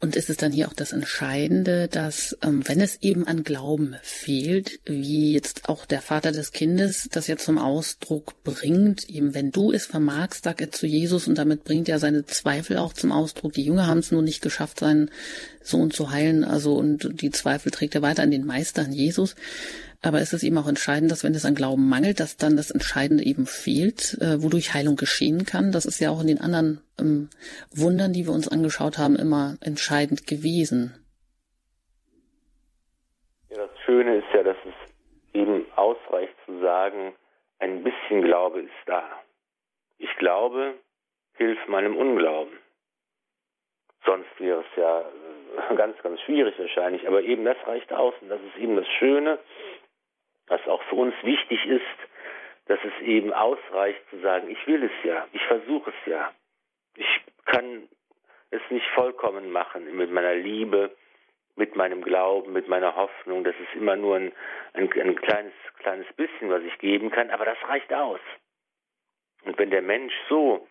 [0.00, 3.96] Und ist es dann hier auch das Entscheidende, dass ähm, wenn es eben an Glauben
[4.02, 9.50] fehlt, wie jetzt auch der Vater des Kindes das jetzt zum Ausdruck bringt, eben wenn
[9.50, 13.12] du es vermagst, sag er zu Jesus und damit bringt er seine Zweifel auch zum
[13.12, 13.54] Ausdruck.
[13.54, 15.10] Die Jünger haben es nur nicht geschafft, seinen
[15.62, 19.34] Sohn zu heilen, also und die Zweifel trägt er weiter an den Meister, an Jesus.
[20.04, 22.70] Aber es ist eben auch entscheidend, dass wenn es an Glauben mangelt, dass dann das
[22.70, 25.72] Entscheidende eben fehlt, äh, wodurch Heilung geschehen kann.
[25.72, 27.30] Das ist ja auch in den anderen ähm,
[27.72, 31.04] Wundern, die wir uns angeschaut haben, immer entscheidend gewesen.
[33.50, 34.74] Ja, das Schöne ist ja, dass es
[35.34, 37.14] eben ausreicht zu sagen,
[37.58, 39.04] ein bisschen Glaube ist da.
[39.98, 40.74] Ich glaube,
[41.34, 42.58] hilf meinem Unglauben.
[44.04, 47.06] Sonst wäre es ja äh, ganz, ganz schwierig wahrscheinlich.
[47.06, 48.14] Aber eben das reicht aus.
[48.20, 49.38] Und das ist eben das Schöne,
[50.46, 51.82] was auch für uns wichtig ist,
[52.66, 56.32] dass es eben ausreicht zu sagen, ich will es ja, ich versuche es ja.
[56.96, 57.06] Ich
[57.46, 57.88] kann
[58.54, 60.90] es nicht vollkommen machen mit meiner Liebe
[61.56, 63.44] mit meinem Glauben, mit meiner Hoffnung.
[63.44, 64.32] Das ist immer nur ein,
[64.72, 68.20] ein, ein kleines, kleines bisschen, was ich geben kann, aber das reicht aus.
[69.44, 70.66] Und wenn der Mensch so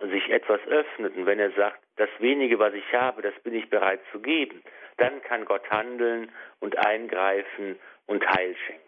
[0.00, 3.68] sich etwas öffnet und wenn er sagt, das wenige, was ich habe, das bin ich
[3.68, 4.62] bereit zu geben,
[4.96, 6.30] dann kann Gott handeln
[6.60, 8.87] und eingreifen und Heil schenken.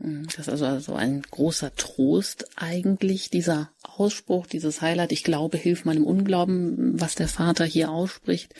[0.00, 5.56] Hm, das ist also, also ein großer Trost eigentlich, dieser Ausspruch, dieses Highlight, ich glaube,
[5.56, 8.54] hilf meinem Unglauben, was der Vater hier ausspricht.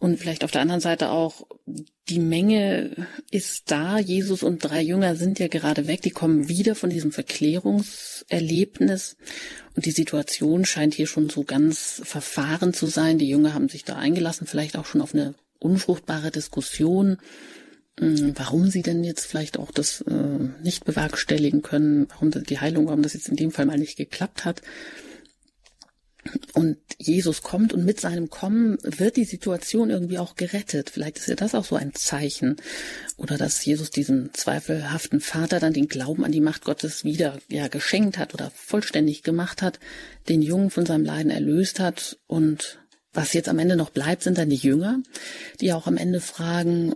[0.00, 1.46] Und vielleicht auf der anderen Seite auch,
[2.08, 3.98] die Menge ist da.
[3.98, 6.02] Jesus und drei Jünger sind ja gerade weg.
[6.02, 9.16] Die kommen wieder von diesem Verklärungserlebnis.
[9.74, 13.18] Und die Situation scheint hier schon so ganz verfahren zu sein.
[13.18, 17.18] Die Jünger haben sich da eingelassen, vielleicht auch schon auf eine unfruchtbare Diskussion,
[18.00, 20.14] warum sie denn jetzt vielleicht auch das äh,
[20.62, 24.44] nicht bewerkstelligen können, warum die Heilung, warum das jetzt in dem Fall mal nicht geklappt
[24.44, 24.62] hat.
[26.52, 30.90] Und Jesus kommt und mit seinem Kommen wird die Situation irgendwie auch gerettet.
[30.90, 32.56] Vielleicht ist ja das auch so ein Zeichen.
[33.16, 37.68] Oder dass Jesus diesem zweifelhaften Vater dann den Glauben an die Macht Gottes wieder ja
[37.68, 39.78] geschenkt hat oder vollständig gemacht hat,
[40.28, 42.18] den Jungen von seinem Leiden erlöst hat.
[42.26, 42.78] Und
[43.12, 45.00] was jetzt am Ende noch bleibt, sind dann die Jünger,
[45.60, 46.94] die auch am Ende fragen,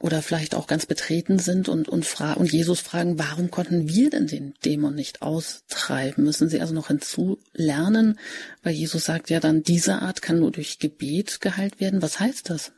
[0.00, 4.08] oder vielleicht auch ganz betreten sind und, und, fra und Jesus fragen, warum konnten wir
[4.08, 6.24] denn den Dämon nicht austreiben?
[6.24, 8.18] Müssen sie also noch hinzulernen?
[8.64, 12.00] Weil Jesus sagt ja dann, diese Art kann nur durch Gebet geheilt werden.
[12.00, 12.74] Was heißt das?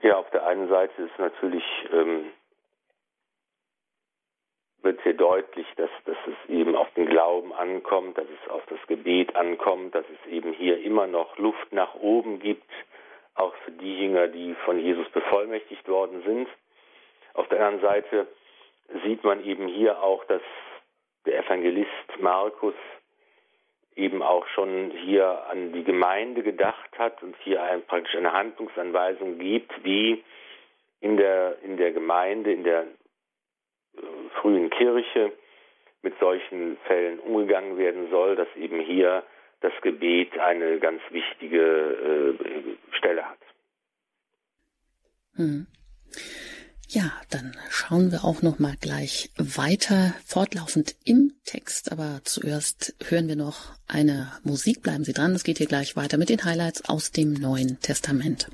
[0.00, 2.26] Ja, auf der einen Seite ist natürlich, ähm,
[4.80, 8.78] wird sehr deutlich, dass, dass es eben auf den Glauben ankommt, dass es auf das
[8.86, 12.64] Gebet ankommt, dass es eben hier immer noch Luft nach oben gibt
[13.38, 16.48] auch für die Jünger, die von Jesus bevollmächtigt worden sind.
[17.34, 18.26] Auf der anderen Seite
[19.04, 20.42] sieht man eben hier auch, dass
[21.26, 22.74] der Evangelist Markus
[23.94, 29.38] eben auch schon hier an die Gemeinde gedacht hat und hier ein, praktisch eine Handlungsanweisung
[29.38, 30.22] gibt, wie
[31.00, 32.86] in der, in der Gemeinde, in der äh,
[34.40, 35.32] frühen Kirche
[36.02, 39.24] mit solchen Fällen umgegangen werden soll, dass eben hier
[39.60, 43.38] das Gebet eine ganz wichtige äh, Stelle hat.
[45.34, 45.66] Hm.
[46.90, 53.28] Ja, dann schauen wir auch noch mal gleich weiter fortlaufend im Text, aber zuerst hören
[53.28, 54.82] wir noch eine Musik.
[54.82, 58.48] Bleiben Sie dran, es geht hier gleich weiter mit den Highlights aus dem Neuen Testament.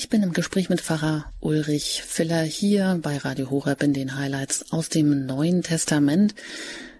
[0.00, 4.72] Ich bin im Gespräch mit Pfarrer Ulrich Filler hier bei Radio Horeb in den Highlights
[4.72, 6.34] aus dem Neuen Testament.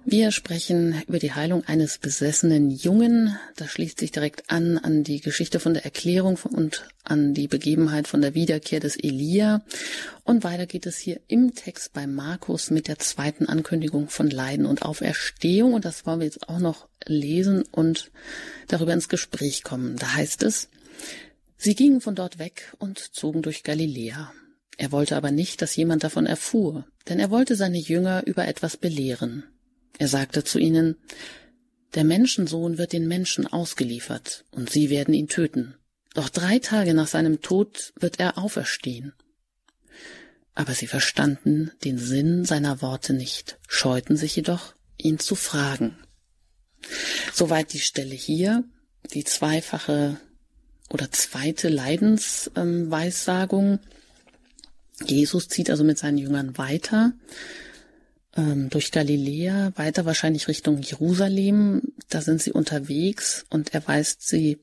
[0.04, 3.38] Wir sprechen über die Heilung eines besessenen Jungen.
[3.56, 8.06] Das schließt sich direkt an an die Geschichte von der Erklärung und an die Begebenheit
[8.06, 9.62] von der Wiederkehr des Elia.
[10.24, 14.66] Und weiter geht es hier im Text bei Markus mit der zweiten Ankündigung von Leiden
[14.66, 15.72] und Auferstehung.
[15.72, 18.10] Und das wollen wir jetzt auch noch lesen und
[18.68, 19.96] darüber ins Gespräch kommen.
[19.96, 20.68] Da heißt es,
[21.62, 24.32] Sie gingen von dort weg und zogen durch Galiläa.
[24.78, 28.78] Er wollte aber nicht, dass jemand davon erfuhr, denn er wollte seine Jünger über etwas
[28.78, 29.44] belehren.
[29.98, 30.96] Er sagte zu ihnen,
[31.92, 35.74] Der Menschensohn wird den Menschen ausgeliefert, und sie werden ihn töten.
[36.14, 39.12] Doch drei Tage nach seinem Tod wird er auferstehen.
[40.54, 45.98] Aber sie verstanden den Sinn seiner Worte nicht, scheuten sich jedoch, ihn zu fragen.
[47.34, 48.64] Soweit die Stelle hier,
[49.12, 50.18] die zweifache
[50.90, 53.80] oder zweite Leidensweissagung.
[55.06, 57.12] Jesus zieht also mit seinen Jüngern weiter
[58.36, 61.82] ähm, durch Galiläa, weiter wahrscheinlich Richtung Jerusalem.
[62.08, 64.58] Da sind sie unterwegs und er weist sie,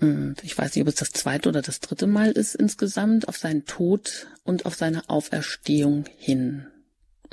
[0.00, 3.36] äh, ich weiß nicht, ob es das zweite oder das dritte Mal ist insgesamt, auf
[3.36, 6.66] seinen Tod und auf seine Auferstehung hin.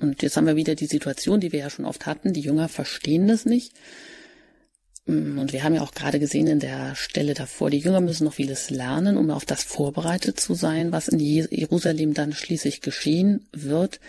[0.02, 2.32] Und jetzt haben wir wieder die Situation, die wir ja schon oft hatten.
[2.32, 3.74] Die Jünger verstehen das nicht.
[5.10, 8.26] Mm, und wir haben ja auch gerade gesehen in der Stelle davor, die Jünger müssen
[8.26, 13.48] noch vieles lernen, um auf das vorbereitet zu sein, was in Jerusalem dann schließlich geschehen
[13.52, 14.00] wird.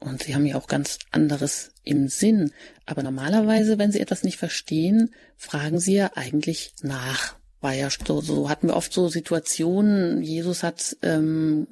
[0.00, 2.52] Und sie haben ja auch ganz anderes im Sinn.
[2.86, 7.36] Aber normalerweise, wenn sie etwas nicht verstehen, fragen sie ja eigentlich nach.
[7.60, 11.68] War ja so, so hatten wir oft so Situationen, Jesus hat ähm,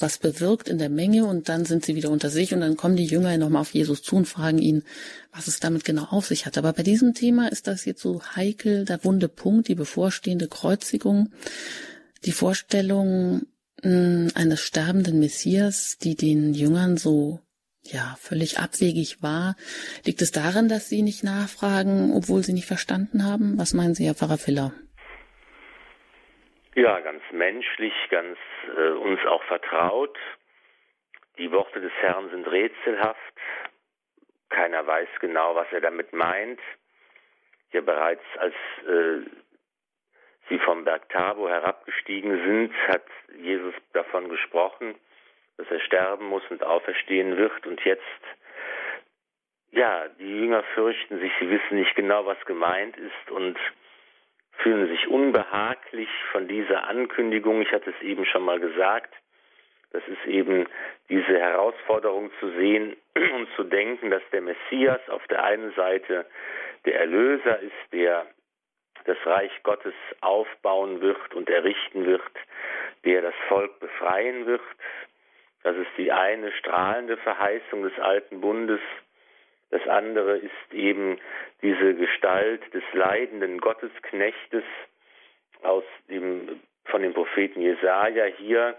[0.00, 2.96] was bewirkt in der Menge und dann sind sie wieder unter sich und dann kommen
[2.96, 4.84] die Jünger nochmal auf Jesus zu und fragen ihn,
[5.32, 6.58] was es damit genau auf sich hat.
[6.58, 11.32] Aber bei diesem Thema ist das jetzt so heikel, der wunde Punkt, die bevorstehende Kreuzigung,
[12.24, 13.46] die Vorstellung,
[13.82, 17.40] hm, eines sterbenden Messias, die den Jüngern so
[17.82, 19.56] ja völlig abwegig war?
[20.04, 23.58] Liegt es daran, dass sie nicht nachfragen, obwohl sie nicht verstanden haben?
[23.58, 24.72] Was meinen Sie, Herr Pfarrer Filler?
[26.74, 28.36] Ja, ganz menschlich, ganz
[28.68, 30.18] äh, uns auch vertraut.
[31.38, 33.20] Die Worte des Herrn sind rätselhaft.
[34.48, 36.60] Keiner weiß genau, was er damit meint.
[37.72, 38.54] Ja, bereits als
[38.86, 39.28] äh,
[40.48, 43.04] sie vom Berg Tabo herabgestiegen sind, hat
[43.38, 44.94] Jesus davon gesprochen,
[45.56, 47.66] dass er sterben muss und auferstehen wird.
[47.66, 48.02] Und jetzt,
[49.72, 53.58] ja, die Jünger fürchten sich, sie wissen nicht genau, was gemeint ist und
[54.58, 57.62] fühlen sich unbehaglich von dieser Ankündigung.
[57.62, 59.14] Ich hatte es eben schon mal gesagt.
[59.92, 60.66] Das ist eben
[61.08, 66.26] diese Herausforderung zu sehen und zu denken, dass der Messias auf der einen Seite
[66.84, 68.26] der Erlöser ist, der
[69.04, 72.22] das Reich Gottes aufbauen wird und errichten wird,
[73.04, 74.62] der das Volk befreien wird.
[75.62, 78.80] Das ist die eine strahlende Verheißung des alten Bundes.
[79.70, 81.18] Das andere ist eben
[81.62, 84.64] diese Gestalt des leidenden Gottesknechtes
[85.62, 88.76] aus dem, von dem Propheten Jesaja hier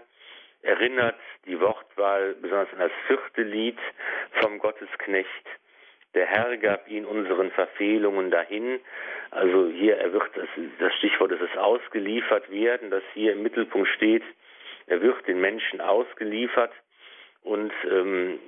[0.62, 3.78] erinnert die Wortwahl besonders an das vierte Lied
[4.40, 5.28] vom Gottesknecht.
[6.14, 8.80] Der Herr gab ihn unseren Verfehlungen dahin.
[9.30, 13.88] Also hier er wird das, das Stichwort ist es ausgeliefert werden, das hier im Mittelpunkt
[13.88, 14.24] steht.
[14.86, 16.72] Er wird den Menschen ausgeliefert
[17.42, 18.40] und ähm,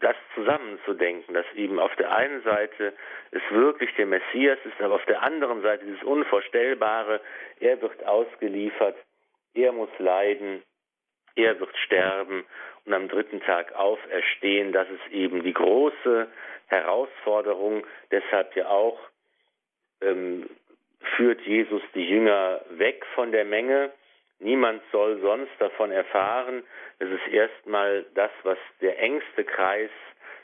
[0.00, 2.92] das zusammenzudenken, dass eben auf der einen Seite
[3.30, 7.20] es wirklich der Messias ist, aber auf der anderen Seite dieses Unvorstellbare,
[7.60, 8.96] er wird ausgeliefert,
[9.54, 10.62] er muss leiden,
[11.34, 12.44] er wird sterben
[12.84, 14.72] und am dritten Tag auferstehen.
[14.72, 16.28] Das ist eben die große
[16.66, 17.86] Herausforderung.
[18.10, 18.98] Deshalb ja auch
[20.00, 20.48] ähm,
[21.16, 23.92] führt Jesus die Jünger weg von der Menge.
[24.38, 26.62] Niemand soll sonst davon erfahren.
[26.98, 29.90] Es ist erstmal das, was der engste Kreis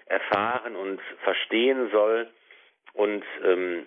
[0.06, 2.30] erfahren und verstehen soll.
[2.94, 3.86] Und ähm,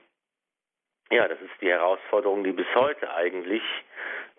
[1.11, 3.63] ja, das ist die Herausforderung, die bis heute eigentlich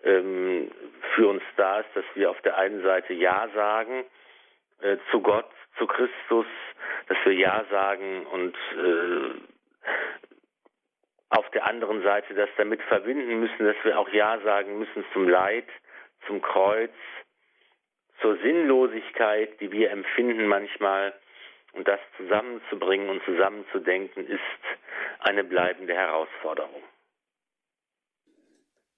[0.03, 0.71] ähm,
[1.15, 4.05] für uns da ist, dass wir auf der einen Seite Ja sagen
[4.81, 6.45] äh, zu Gott, zu Christus,
[7.07, 9.56] dass wir Ja sagen und äh,
[11.29, 15.27] auf der anderen Seite das damit verbinden müssen, dass wir auch Ja sagen müssen zum
[15.27, 15.67] Leid,
[16.25, 16.93] zum Kreuz,
[18.21, 21.13] zur Sinnlosigkeit, die wir empfinden manchmal.
[21.73, 24.39] Und das zusammenzubringen und zusammenzudenken, ist
[25.19, 26.81] eine bleibende Herausforderung.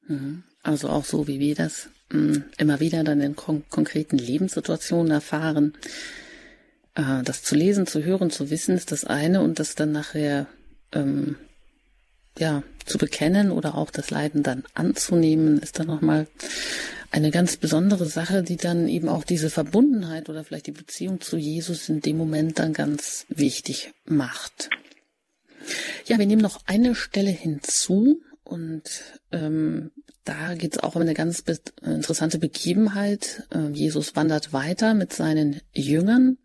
[0.08, 0.44] Mhm.
[0.64, 5.78] Also auch so, wie wir das mh, immer wieder dann in kon konkreten Lebenssituationen erfahren.
[6.96, 10.48] Äh, das zu lesen, zu hören, zu wissen ist das eine und das dann nachher
[10.94, 11.38] ähm,
[12.40, 16.28] ja zu bekennen oder auch das Leiden dann anzunehmen, ist dann nochmal
[17.12, 21.38] eine ganz besondere Sache, die dann eben auch diese Verbundenheit oder vielleicht die Beziehung zu
[21.38, 24.70] Jesus in dem Moment dann ganz wichtig macht.
[26.06, 28.84] Ja, wir nehmen noch eine Stelle hinzu und
[29.32, 29.92] ähm,
[30.24, 33.44] da geht es auch um eine ganz be interessante Begebenheit.
[33.52, 36.38] Äh, Jesus wandert weiter mit seinen Jüngern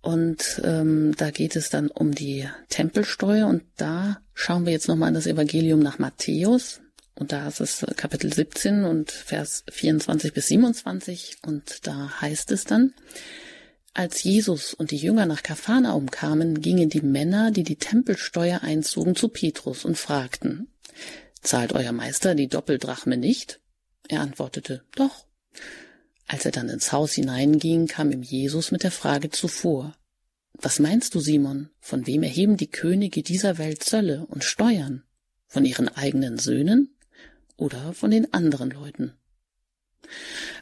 [0.00, 5.08] und ähm, da geht es dann um die Tempelsteuer und da schauen wir jetzt nochmal
[5.08, 6.80] in das Evangelium nach Matthäus.
[7.14, 12.64] Und da ist es Kapitel 17 und Vers 24 bis 27 und da heißt es
[12.64, 12.94] dann,
[13.92, 19.16] als Jesus und die Jünger nach Kapharnaum kamen, gingen die Männer, die die Tempelsteuer einzogen,
[19.16, 20.68] zu Petrus und fragten,
[21.40, 23.60] Zahlt euer Meister die Doppeldrachme nicht?
[24.08, 25.26] Er antwortete, Doch.
[26.28, 29.96] Als er dann ins Haus hineinging, kam ihm Jesus mit der Frage zuvor,
[30.52, 35.04] Was meinst du, Simon, von wem erheben die Könige dieser Welt Zölle und Steuern?
[35.46, 36.94] Von ihren eigenen Söhnen
[37.56, 39.14] oder von den anderen Leuten?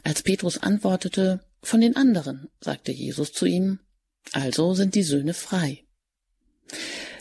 [0.04, 3.80] Als Petrus antwortete, Von den anderen, sagte Jesus zu ihm,
[4.32, 5.84] Also sind die Söhne frei.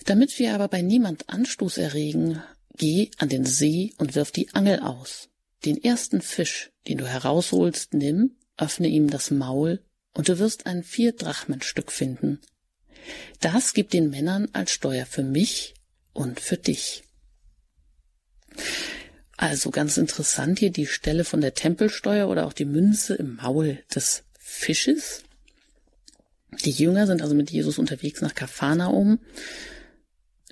[0.06, 2.44] Damit wir aber bei niemand Anstoß erregen,
[2.78, 5.30] Geh an den See und wirf die Angel aus.
[5.66, 10.84] Den ersten Fisch, den du herausholst, nimm, öffne ihm das Maul, und du wirst ein
[10.84, 12.40] Vierdrachmenstück finden.
[13.42, 15.74] Das gibt den Männern als Steuer für mich
[16.14, 17.04] und für dich.
[19.38, 23.84] Also ganz interessant hier die Stelle von der Tempelsteuer oder auch die Münze im Maul
[23.94, 25.24] des Fisches.
[26.64, 29.20] Die Jünger sind also mit Jesus unterwegs nach Kapharnaum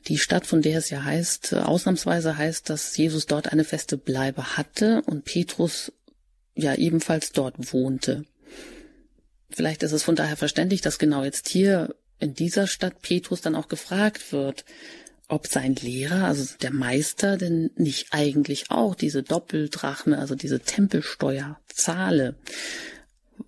[0.07, 4.57] die Stadt, von der es ja heißt, ausnahmsweise heißt, dass Jesus dort eine feste Bleibe
[4.57, 5.91] hatte und Petrus
[6.55, 8.25] ja ebenfalls dort wohnte.
[9.49, 13.55] Vielleicht ist es von daher verständlich, dass genau jetzt hier in dieser Stadt Petrus dann
[13.55, 14.65] auch gefragt wird,
[15.27, 21.59] ob sein Lehrer, also der Meister, denn nicht eigentlich auch diese Doppeldrachme, also diese Tempelsteuer
[21.67, 22.35] zahle.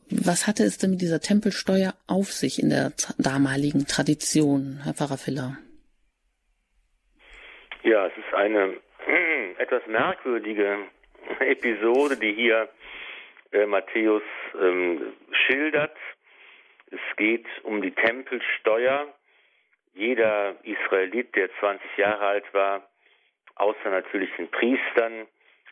[0.10, 5.18] Was hatte es denn mit dieser Tempelsteuer auf sich in der damaligen Tradition, Herr Pfarrer
[5.18, 5.58] Filler?
[7.86, 8.78] Ja, es ist eine
[9.60, 10.88] etwas merkwürdige
[11.40, 12.68] Episode, die hier
[13.52, 14.24] äh, Matthäus
[14.60, 15.14] ähm,
[15.46, 15.96] schildert.
[16.90, 19.14] Es geht um die Tempelsteuer.
[19.94, 22.90] Jeder Israelit, der 20 Jahre alt war,
[23.54, 25.28] außer natürlich den Priestern,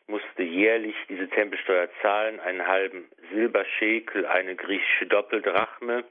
[0.06, 6.04] musste jährlich diese Tempelsteuer zahlen, einen halben Silberschekel, eine griechische Doppeldrachme.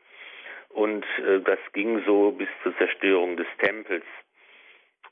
[0.71, 4.05] Und äh, das ging so bis zur Zerstörung des Tempels.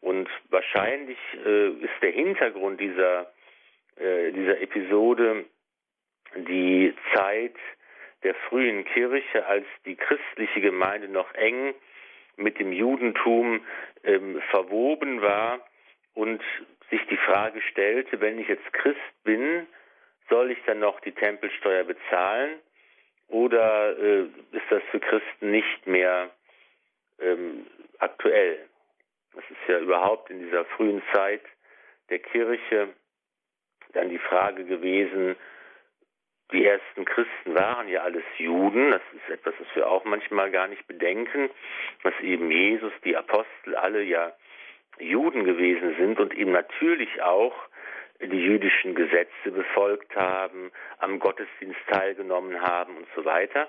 [0.00, 3.32] Und wahrscheinlich äh, ist der Hintergrund dieser,
[3.96, 5.44] äh, dieser Episode
[6.36, 7.56] die Zeit
[8.22, 11.74] der frühen Kirche, als die christliche Gemeinde noch eng
[12.36, 13.64] mit dem Judentum
[14.04, 15.60] ähm, verwoben war
[16.14, 16.42] und
[16.90, 19.66] sich die Frage stellte, wenn ich jetzt Christ bin,
[20.28, 22.58] soll ich dann noch die Tempelsteuer bezahlen
[23.28, 24.22] oder äh,
[24.52, 26.30] ist das für Christen nicht mehr
[27.20, 27.66] ähm,
[27.98, 28.69] aktuell?
[29.34, 31.42] Das ist ja überhaupt in dieser frühen Zeit
[32.08, 32.88] der Kirche
[33.92, 35.36] dann die Frage gewesen,
[36.52, 40.66] die ersten Christen waren ja alles Juden, das ist etwas, was wir auch manchmal gar
[40.66, 41.48] nicht bedenken,
[42.02, 44.32] dass eben Jesus, die Apostel alle ja
[44.98, 47.54] Juden gewesen sind und eben natürlich auch
[48.20, 53.68] die jüdischen Gesetze befolgt haben, am Gottesdienst teilgenommen haben und so weiter.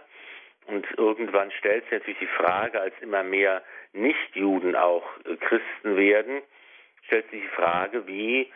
[0.67, 6.41] Und irgendwann stellt sich natürlich die Frage, als immer mehr Nichtjuden auch äh, Christen werden,
[7.03, 8.51] stellt sich die Frage, wie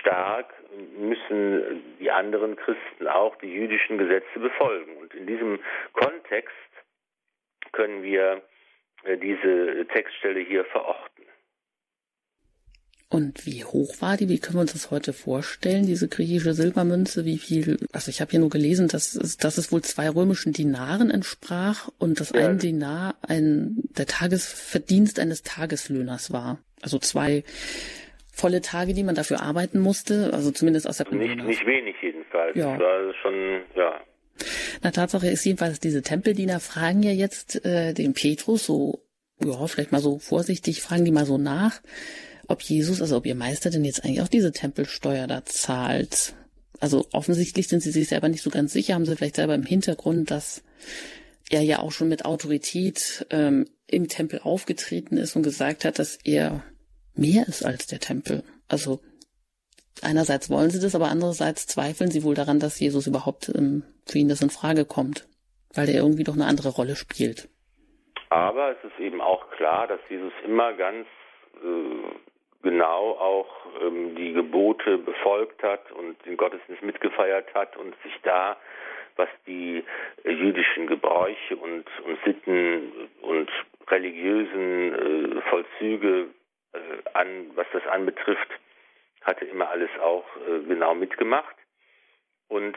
[0.00, 0.52] stark
[0.98, 4.96] müssen die anderen Christen auch die jüdischen Gesetze befolgen.
[4.96, 5.60] Und in diesem
[5.92, 6.54] Kontext
[7.72, 8.42] können wir
[9.04, 11.25] äh, diese Textstelle hier verorten.
[13.08, 14.28] Und wie hoch war die?
[14.28, 17.24] Wie können wir uns das heute vorstellen, diese griechische Silbermünze?
[17.24, 17.78] Wie viel?
[17.92, 21.88] Also ich habe hier nur gelesen, dass es, dass es wohl zwei römischen Dinaren entsprach
[21.98, 22.48] und dass ja.
[22.48, 26.58] ein Dinar ein der Tagesverdienst eines Tageslöhners war.
[26.82, 27.44] Also zwei
[28.32, 32.56] volle Tage, die man dafür arbeiten musste, also zumindest aus der Nicht, nicht wenig jedenfalls.
[32.56, 32.76] Ja.
[32.76, 34.00] Das war schon, ja.
[34.82, 39.00] Na, Tatsache ist jedenfalls, diese Tempeldiener fragen ja jetzt äh, den Petrus so,
[39.42, 41.80] ja, vielleicht mal so vorsichtig, fragen die mal so nach,
[42.48, 46.34] ob Jesus, also ob ihr Meister denn jetzt eigentlich auch diese Tempelsteuer da zahlt.
[46.80, 49.64] Also offensichtlich sind sie sich selber nicht so ganz sicher, haben sie vielleicht selber im
[49.64, 50.62] Hintergrund, dass
[51.50, 56.18] er ja auch schon mit Autorität ähm, im Tempel aufgetreten ist und gesagt hat, dass
[56.24, 56.62] er
[57.14, 58.42] mehr ist als der Tempel.
[58.68, 59.00] Also
[60.02, 64.18] einerseits wollen sie das, aber andererseits zweifeln sie wohl daran, dass Jesus überhaupt ähm, für
[64.18, 65.28] ihn das in Frage kommt,
[65.74, 67.48] weil er irgendwie doch eine andere Rolle spielt.
[68.28, 71.06] Aber es ist eben auch klar, dass Jesus immer ganz
[71.62, 72.35] äh,
[72.66, 73.48] genau auch
[73.80, 78.56] ähm, die Gebote befolgt hat und den Gottesdienst mitgefeiert hat und sich da,
[79.14, 79.84] was die
[80.24, 83.48] jüdischen Gebräuche und, und Sitten und
[83.88, 86.26] religiösen äh, Vollzüge
[86.72, 86.78] äh,
[87.14, 88.50] an, was das anbetrifft,
[89.22, 91.54] hatte immer alles auch äh, genau mitgemacht.
[92.48, 92.76] Und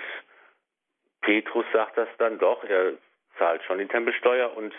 [1.21, 2.93] Petrus sagt das dann doch, er
[3.39, 4.73] zahlt schon die Tempelsteuer und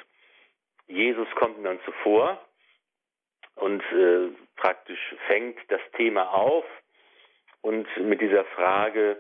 [0.87, 2.39] Jesus kommt ihm dann zuvor
[3.57, 6.65] und äh, praktisch fängt das Thema auf
[7.63, 9.17] und mit dieser Frage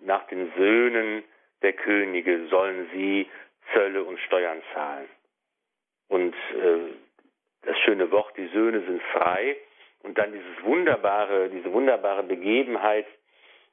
[0.00, 1.24] nach den Söhnen
[1.62, 3.28] der Könige sollen sie
[3.72, 5.08] Zölle und Steuern zahlen.
[6.08, 6.92] Und äh,
[7.62, 9.56] das schöne Wort, die Söhne sind frei
[10.02, 13.06] und dann dieses wunderbare, diese wunderbare Begebenheit,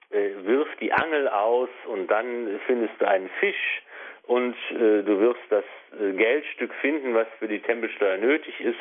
[0.09, 3.83] äh, wirf die Angel aus und dann findest du einen Fisch
[4.23, 5.63] und äh, du wirst das
[5.99, 8.77] äh, Geldstück finden, was für die Tempelsteuer nötig ist.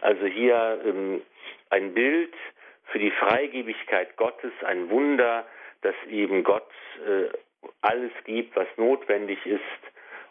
[0.00, 1.22] Also hier ähm,
[1.70, 2.34] ein Bild
[2.86, 5.46] für die Freigebigkeit Gottes, ein Wunder,
[5.82, 6.70] dass eben Gott
[7.06, 7.28] äh,
[7.80, 9.60] alles gibt, was notwendig ist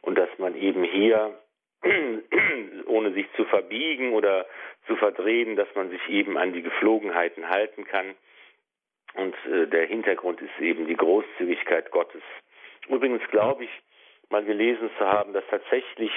[0.01, 1.37] und dass man eben hier
[2.85, 4.45] ohne sich zu verbiegen oder
[4.87, 8.15] zu verdrehen, dass man sich eben an die Geflogenheiten halten kann.
[9.15, 12.23] Und äh, der Hintergrund ist eben die Großzügigkeit Gottes.
[12.87, 13.69] Übrigens glaube ich,
[14.29, 16.11] mal gelesen zu haben, dass tatsächlich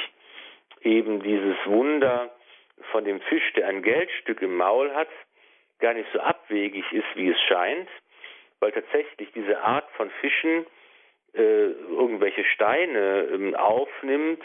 [0.82, 2.34] eben dieses Wunder
[2.92, 5.08] von dem Fisch, der ein Geldstück im Maul hat,
[5.78, 7.88] gar nicht so abwegig ist, wie es scheint,
[8.60, 10.66] weil tatsächlich diese Art von Fischen
[11.34, 14.42] äh, irgendwelche Steine äh, aufnimmt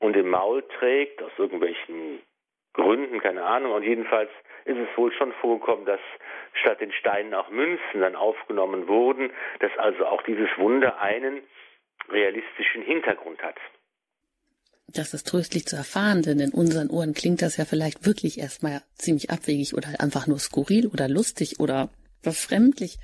[0.00, 2.20] und im Maul trägt, aus irgendwelchen
[2.74, 3.72] Gründen, keine Ahnung.
[3.72, 4.30] Und jedenfalls
[4.64, 6.00] ist es wohl schon vorgekommen, dass
[6.52, 11.42] statt den Steinen auch Münzen dann aufgenommen wurden, dass also auch dieses Wunder einen
[12.10, 13.56] realistischen Hintergrund hat.
[14.92, 18.82] Das ist tröstlich zu erfahren, denn in unseren Ohren klingt das ja vielleicht wirklich erstmal
[18.96, 21.90] ziemlich abwegig oder einfach nur skurril oder lustig oder
[22.22, 22.98] befremdlich.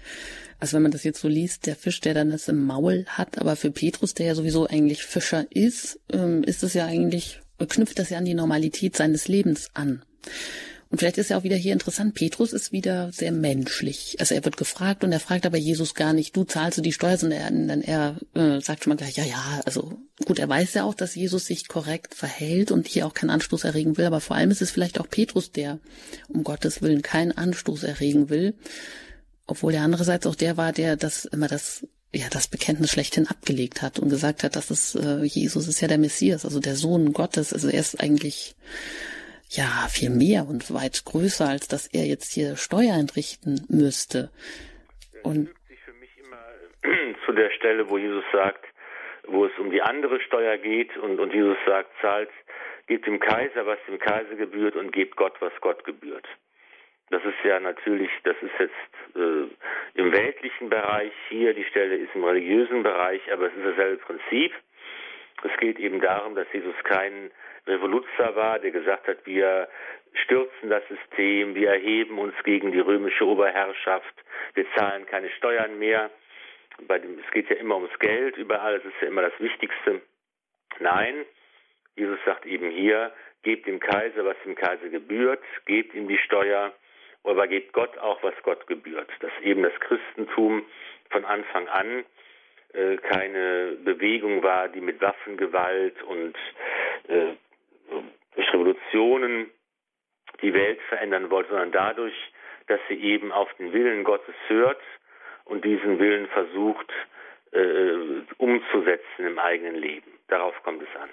[0.58, 3.38] Also wenn man das jetzt so liest, der Fisch, der dann das im Maul hat,
[3.38, 7.98] aber für Petrus, der ja sowieso eigentlich Fischer ist, ähm, ist es ja eigentlich, knüpft
[7.98, 10.02] das ja an die Normalität seines Lebens an.
[10.94, 14.14] Und vielleicht ist ja auch wieder hier interessant, Petrus ist wieder sehr menschlich.
[14.20, 16.92] Also er wird gefragt und er fragt aber Jesus gar nicht, du zahlst du die
[16.92, 20.72] Steuer, sondern er, er äh, sagt schon mal gleich, ja, ja, also gut, er weiß
[20.74, 24.20] ja auch, dass Jesus sich korrekt verhält und hier auch keinen Anstoß erregen will, aber
[24.20, 25.80] vor allem ist es vielleicht auch Petrus, der
[26.28, 28.54] um Gottes Willen keinen Anstoß erregen will,
[29.48, 33.82] obwohl er andererseits auch der war, der das immer das ja das Bekenntnis schlechthin abgelegt
[33.82, 37.12] hat und gesagt hat, dass es äh, Jesus ist ja der Messias, also der Sohn
[37.12, 38.54] Gottes, also er ist eigentlich
[39.50, 44.30] ja viel mehr und weit größer, als dass er jetzt hier Steuer entrichten müsste.
[45.22, 48.64] Und sich für mich immer zu der Stelle, wo Jesus sagt,
[49.26, 52.30] wo es um die andere Steuer geht und, und Jesus sagt, zahlt,
[52.86, 56.26] gebt dem Kaiser, was dem Kaiser gebührt und gebt Gott, was Gott gebührt.
[57.10, 62.14] Das ist ja natürlich, das ist jetzt äh, im weltlichen Bereich hier, die Stelle ist
[62.14, 64.52] im religiösen Bereich, aber es ist dasselbe Prinzip.
[65.42, 67.30] Es geht eben darum, dass Jesus kein
[67.66, 69.68] Revoluzer war, der gesagt hat, wir
[70.24, 74.14] stürzen das System, wir erheben uns gegen die römische Oberherrschaft,
[74.54, 76.10] wir zahlen keine Steuern mehr.
[76.86, 80.00] Bei dem, es geht ja immer ums Geld überall, das ist ja immer das Wichtigste.
[80.80, 81.24] Nein,
[81.96, 83.12] Jesus sagt eben hier,
[83.42, 86.72] gebt dem Kaiser, was dem Kaiser gebührt, gebt ihm die Steuer,
[87.22, 89.08] aber gebt Gott auch, was Gott gebührt.
[89.20, 90.64] Dass eben das Christentum
[91.10, 92.04] von Anfang an
[92.72, 96.36] äh, keine Bewegung war, die mit Waffengewalt und
[97.08, 97.34] äh,
[98.54, 99.50] Revolutionen
[100.42, 102.14] die Welt verändern wollte, sondern dadurch,
[102.66, 104.80] dass sie eben auf den Willen Gottes hört
[105.44, 106.90] und diesen Willen versucht
[107.52, 110.10] äh, umzusetzen im eigenen Leben.
[110.28, 111.10] Darauf kommt es an.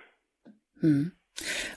[0.80, 1.12] Hm.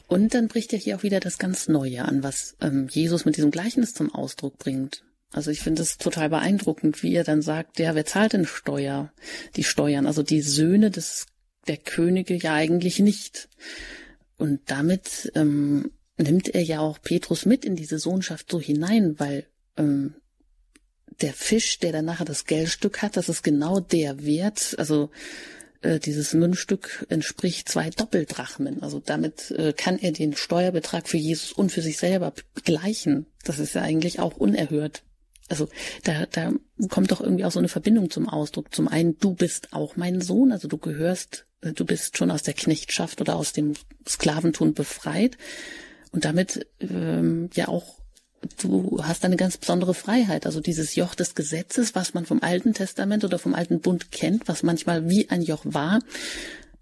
[0.08, 3.36] Und dann bricht ja hier auch wieder das ganz Neue an, was ähm, Jesus mit
[3.36, 5.02] diesem Gleichnis zum Ausdruck bringt.
[5.32, 9.12] Also ich finde es total beeindruckend, wie er dann sagt, ja, wer zahlt denn Steuer?
[9.56, 11.26] Die Steuern, also die Söhne des
[11.66, 13.48] der Könige ja eigentlich nicht.
[14.36, 19.46] Und damit ähm, nimmt er ja auch Petrus mit in diese Sohnschaft so hinein, weil
[19.76, 20.14] ähm,
[21.20, 25.10] der Fisch, der dann nachher das Geldstück hat, das ist genau der Wert, also
[25.82, 28.82] äh, dieses Münzstück entspricht zwei Doppeldrachmen.
[28.82, 32.32] Also damit äh, kann er den Steuerbetrag für Jesus und für sich selber
[32.64, 33.26] gleichen.
[33.44, 35.04] Das ist ja eigentlich auch unerhört.
[35.48, 35.68] Also
[36.04, 36.52] da, da
[36.88, 38.74] kommt doch irgendwie auch so eine Verbindung zum Ausdruck.
[38.74, 42.54] Zum einen, du bist auch mein Sohn, also du gehörst du bist schon aus der
[42.54, 43.74] Knechtschaft oder aus dem
[44.06, 45.38] Sklaventun befreit
[46.12, 47.98] und damit ähm, ja auch
[48.60, 50.44] du hast eine ganz besondere Freiheit.
[50.44, 54.48] Also dieses Joch des Gesetzes, was man vom Alten Testament oder vom Alten Bund kennt,
[54.48, 56.00] was manchmal wie ein Joch war,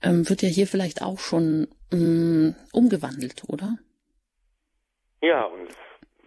[0.03, 3.79] ähm, wird ja hier vielleicht auch schon ähm, umgewandelt, oder?
[5.23, 5.69] Ja, und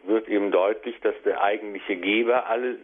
[0.08, 2.78] wird eben deutlich, dass der eigentliche Geber alle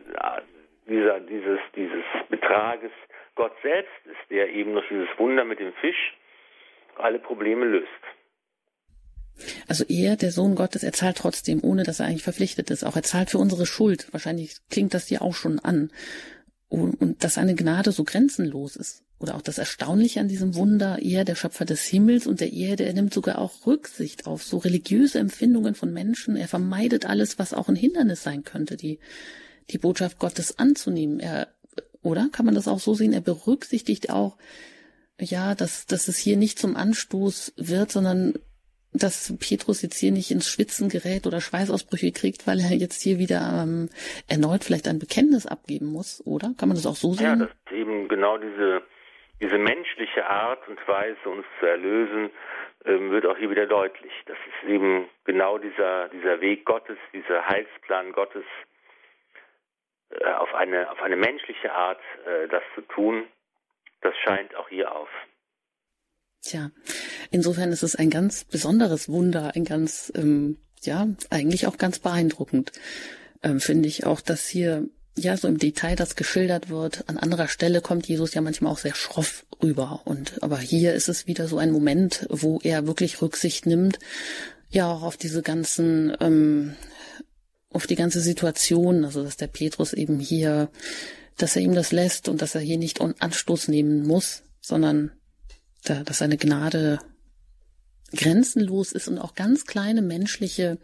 [0.88, 2.91] dieser, dieses, dieses Betrages
[3.36, 6.17] Gott selbst ist, der eben durch dieses Wunder mit dem Fisch
[6.97, 7.88] alle Probleme löst.
[9.67, 12.84] Also er, der Sohn Gottes, er zahlt trotzdem, ohne dass er eigentlich verpflichtet ist.
[12.84, 14.11] Auch er zahlt für unsere Schuld.
[14.11, 15.91] Wahrscheinlich klingt das dir auch schon an.
[16.69, 19.03] Und dass seine Gnade so grenzenlos ist.
[19.22, 22.86] Oder auch das Erstaunliche an diesem Wunder, er, der Schöpfer des Himmels und der Erde,
[22.86, 26.36] er nimmt sogar auch Rücksicht auf so religiöse Empfindungen von Menschen.
[26.36, 28.99] Er vermeidet alles, was auch ein Hindernis sein könnte, die,
[29.69, 31.19] die Botschaft Gottes anzunehmen.
[31.19, 31.49] Er
[32.03, 32.30] oder?
[32.32, 33.13] Kann man das auch so sehen?
[33.13, 34.38] Er berücksichtigt auch,
[35.19, 38.34] ja, dass, dass es hier nicht zum Anstoß wird, sondern
[38.93, 43.19] dass Petrus jetzt hier nicht ins Schwitzen gerät oder Schweißausbrüche kriegt, weil er jetzt hier
[43.19, 43.89] wieder ähm,
[44.28, 46.53] erneut vielleicht ein Bekenntnis abgeben muss, oder?
[46.57, 47.26] Kann man das auch so sehen?
[47.26, 48.82] Ja, das ist eben genau diese,
[49.42, 52.30] diese menschliche Art und Weise, uns zu erlösen,
[52.86, 54.12] ähm, wird auch hier wieder deutlich.
[54.28, 58.46] Das ist eben genau dieser, dieser Weg Gottes, dieser Heilsplan Gottes,
[60.12, 63.26] äh, auf eine, auf eine menschliche Art äh, das zu tun,
[64.02, 65.10] das scheint auch hier auf.
[66.42, 66.70] Tja,
[67.32, 72.72] insofern ist es ein ganz besonderes Wunder, ein ganz, ähm, ja, eigentlich auch ganz beeindruckend,
[73.44, 74.88] ähm, finde ich auch, dass hier
[75.18, 77.07] ja so im Detail das geschildert wird.
[77.09, 80.01] An anderer Stelle kommt Jesus ja manchmal auch sehr schroff rüber.
[80.05, 83.99] Und aber hier ist es wieder so ein Moment, wo er wirklich Rücksicht nimmt,
[84.70, 86.76] ja auch auf diese ganzen ähm,
[87.74, 90.70] auf die ganze Situation, also dass der Petrus eben hier,
[91.38, 95.12] dass er ihm das lässt und dass er hier nicht Anstoß nehmen muss, sondern
[95.86, 96.99] da, dass seine Gnade
[98.14, 100.78] grenzenlos ist und auch ganz kleine menschliche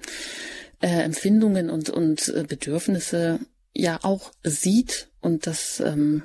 [0.82, 3.40] äh, Empfindungen und, und äh, Bedürfnisse
[3.78, 6.24] ja auch sieht und das ähm,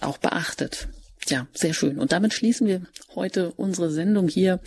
[0.00, 0.88] auch beachtet.
[1.28, 2.00] Ja, sehr schön.
[2.00, 2.82] Und damit schließen wir
[3.14, 4.58] heute unsere Sendung hier.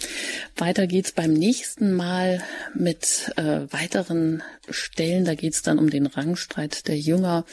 [0.55, 2.41] Weiter geht's beim nächsten Mal
[2.74, 5.26] mit äh, weiteren Stellen.
[5.26, 7.45] Da geht's dann um den Rangstreit der Jünger.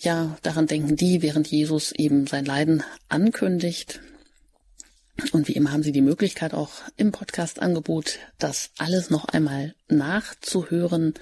[0.00, 4.00] Ja, daran denken die, während Jesus eben sein Leiden ankündigt.
[5.32, 11.14] Und wie immer haben Sie die Möglichkeit, auch im Podcast-Angebot das alles noch einmal nachzuhören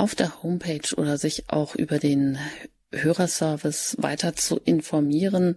[0.00, 2.38] auf der Homepage oder sich auch über den
[2.90, 5.56] Hörerservice weiter zu informieren.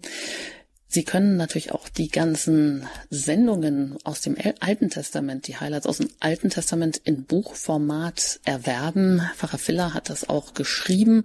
[0.86, 6.10] Sie können natürlich auch die ganzen Sendungen aus dem Alten Testament, die Highlights aus dem
[6.20, 9.22] Alten Testament in Buchformat erwerben.
[9.38, 11.24] Pfarrer Filler hat das auch geschrieben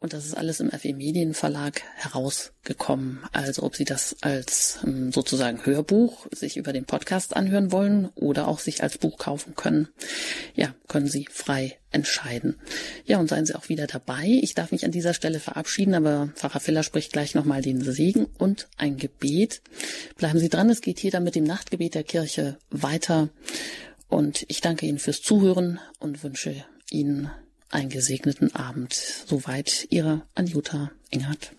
[0.00, 3.20] und das ist alles im FE Medienverlag herausgekommen.
[3.32, 8.48] Also ob Sie das als ähm, sozusagen Hörbuch sich über den Podcast anhören wollen oder
[8.48, 9.88] auch sich als Buch kaufen können,
[10.54, 12.56] ja, können Sie frei entscheiden.
[13.04, 14.24] Ja, und seien Sie auch wieder dabei.
[14.40, 18.26] Ich darf mich an dieser Stelle verabschieden, aber Pfarrer Filler spricht gleich nochmal den Segen
[18.38, 19.60] und ein Gebet.
[20.16, 23.28] Bleiben Sie dran, es geht hier dann mit dem Nachtgebet der Kirche weiter.
[24.08, 27.30] Und ich danke Ihnen fürs Zuhören und wünsche Ihnen
[27.70, 28.92] einen gesegneten Abend.
[28.92, 31.52] Soweit Ihre Anjuta Engert.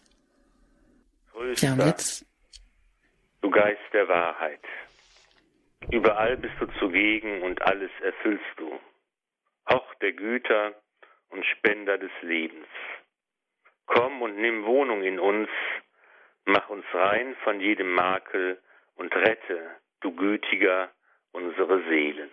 [1.33, 2.25] Grüß ja, jetzt.
[3.41, 4.61] Du Geist der Wahrheit.
[5.89, 8.79] Überall bist du zugegen und alles erfüllst du.
[9.65, 10.73] Auch der Güter
[11.29, 12.67] und Spender des Lebens.
[13.87, 15.49] Komm und nimm Wohnung in uns,
[16.45, 18.61] mach uns rein von jedem Makel
[18.95, 20.89] und rette, du Gütiger,
[21.31, 22.29] unsere Seelen.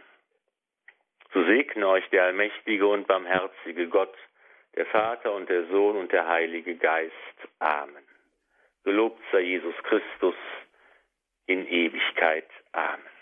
[1.32, 4.16] So segne euch der allmächtige und barmherzige Gott,
[4.76, 7.12] der Vater und der Sohn und der Heilige Geist.
[7.58, 8.04] Amen.
[8.84, 10.36] Gelobt sei Jesus Christus
[11.46, 12.48] in Ewigkeit.
[12.72, 13.17] Amen.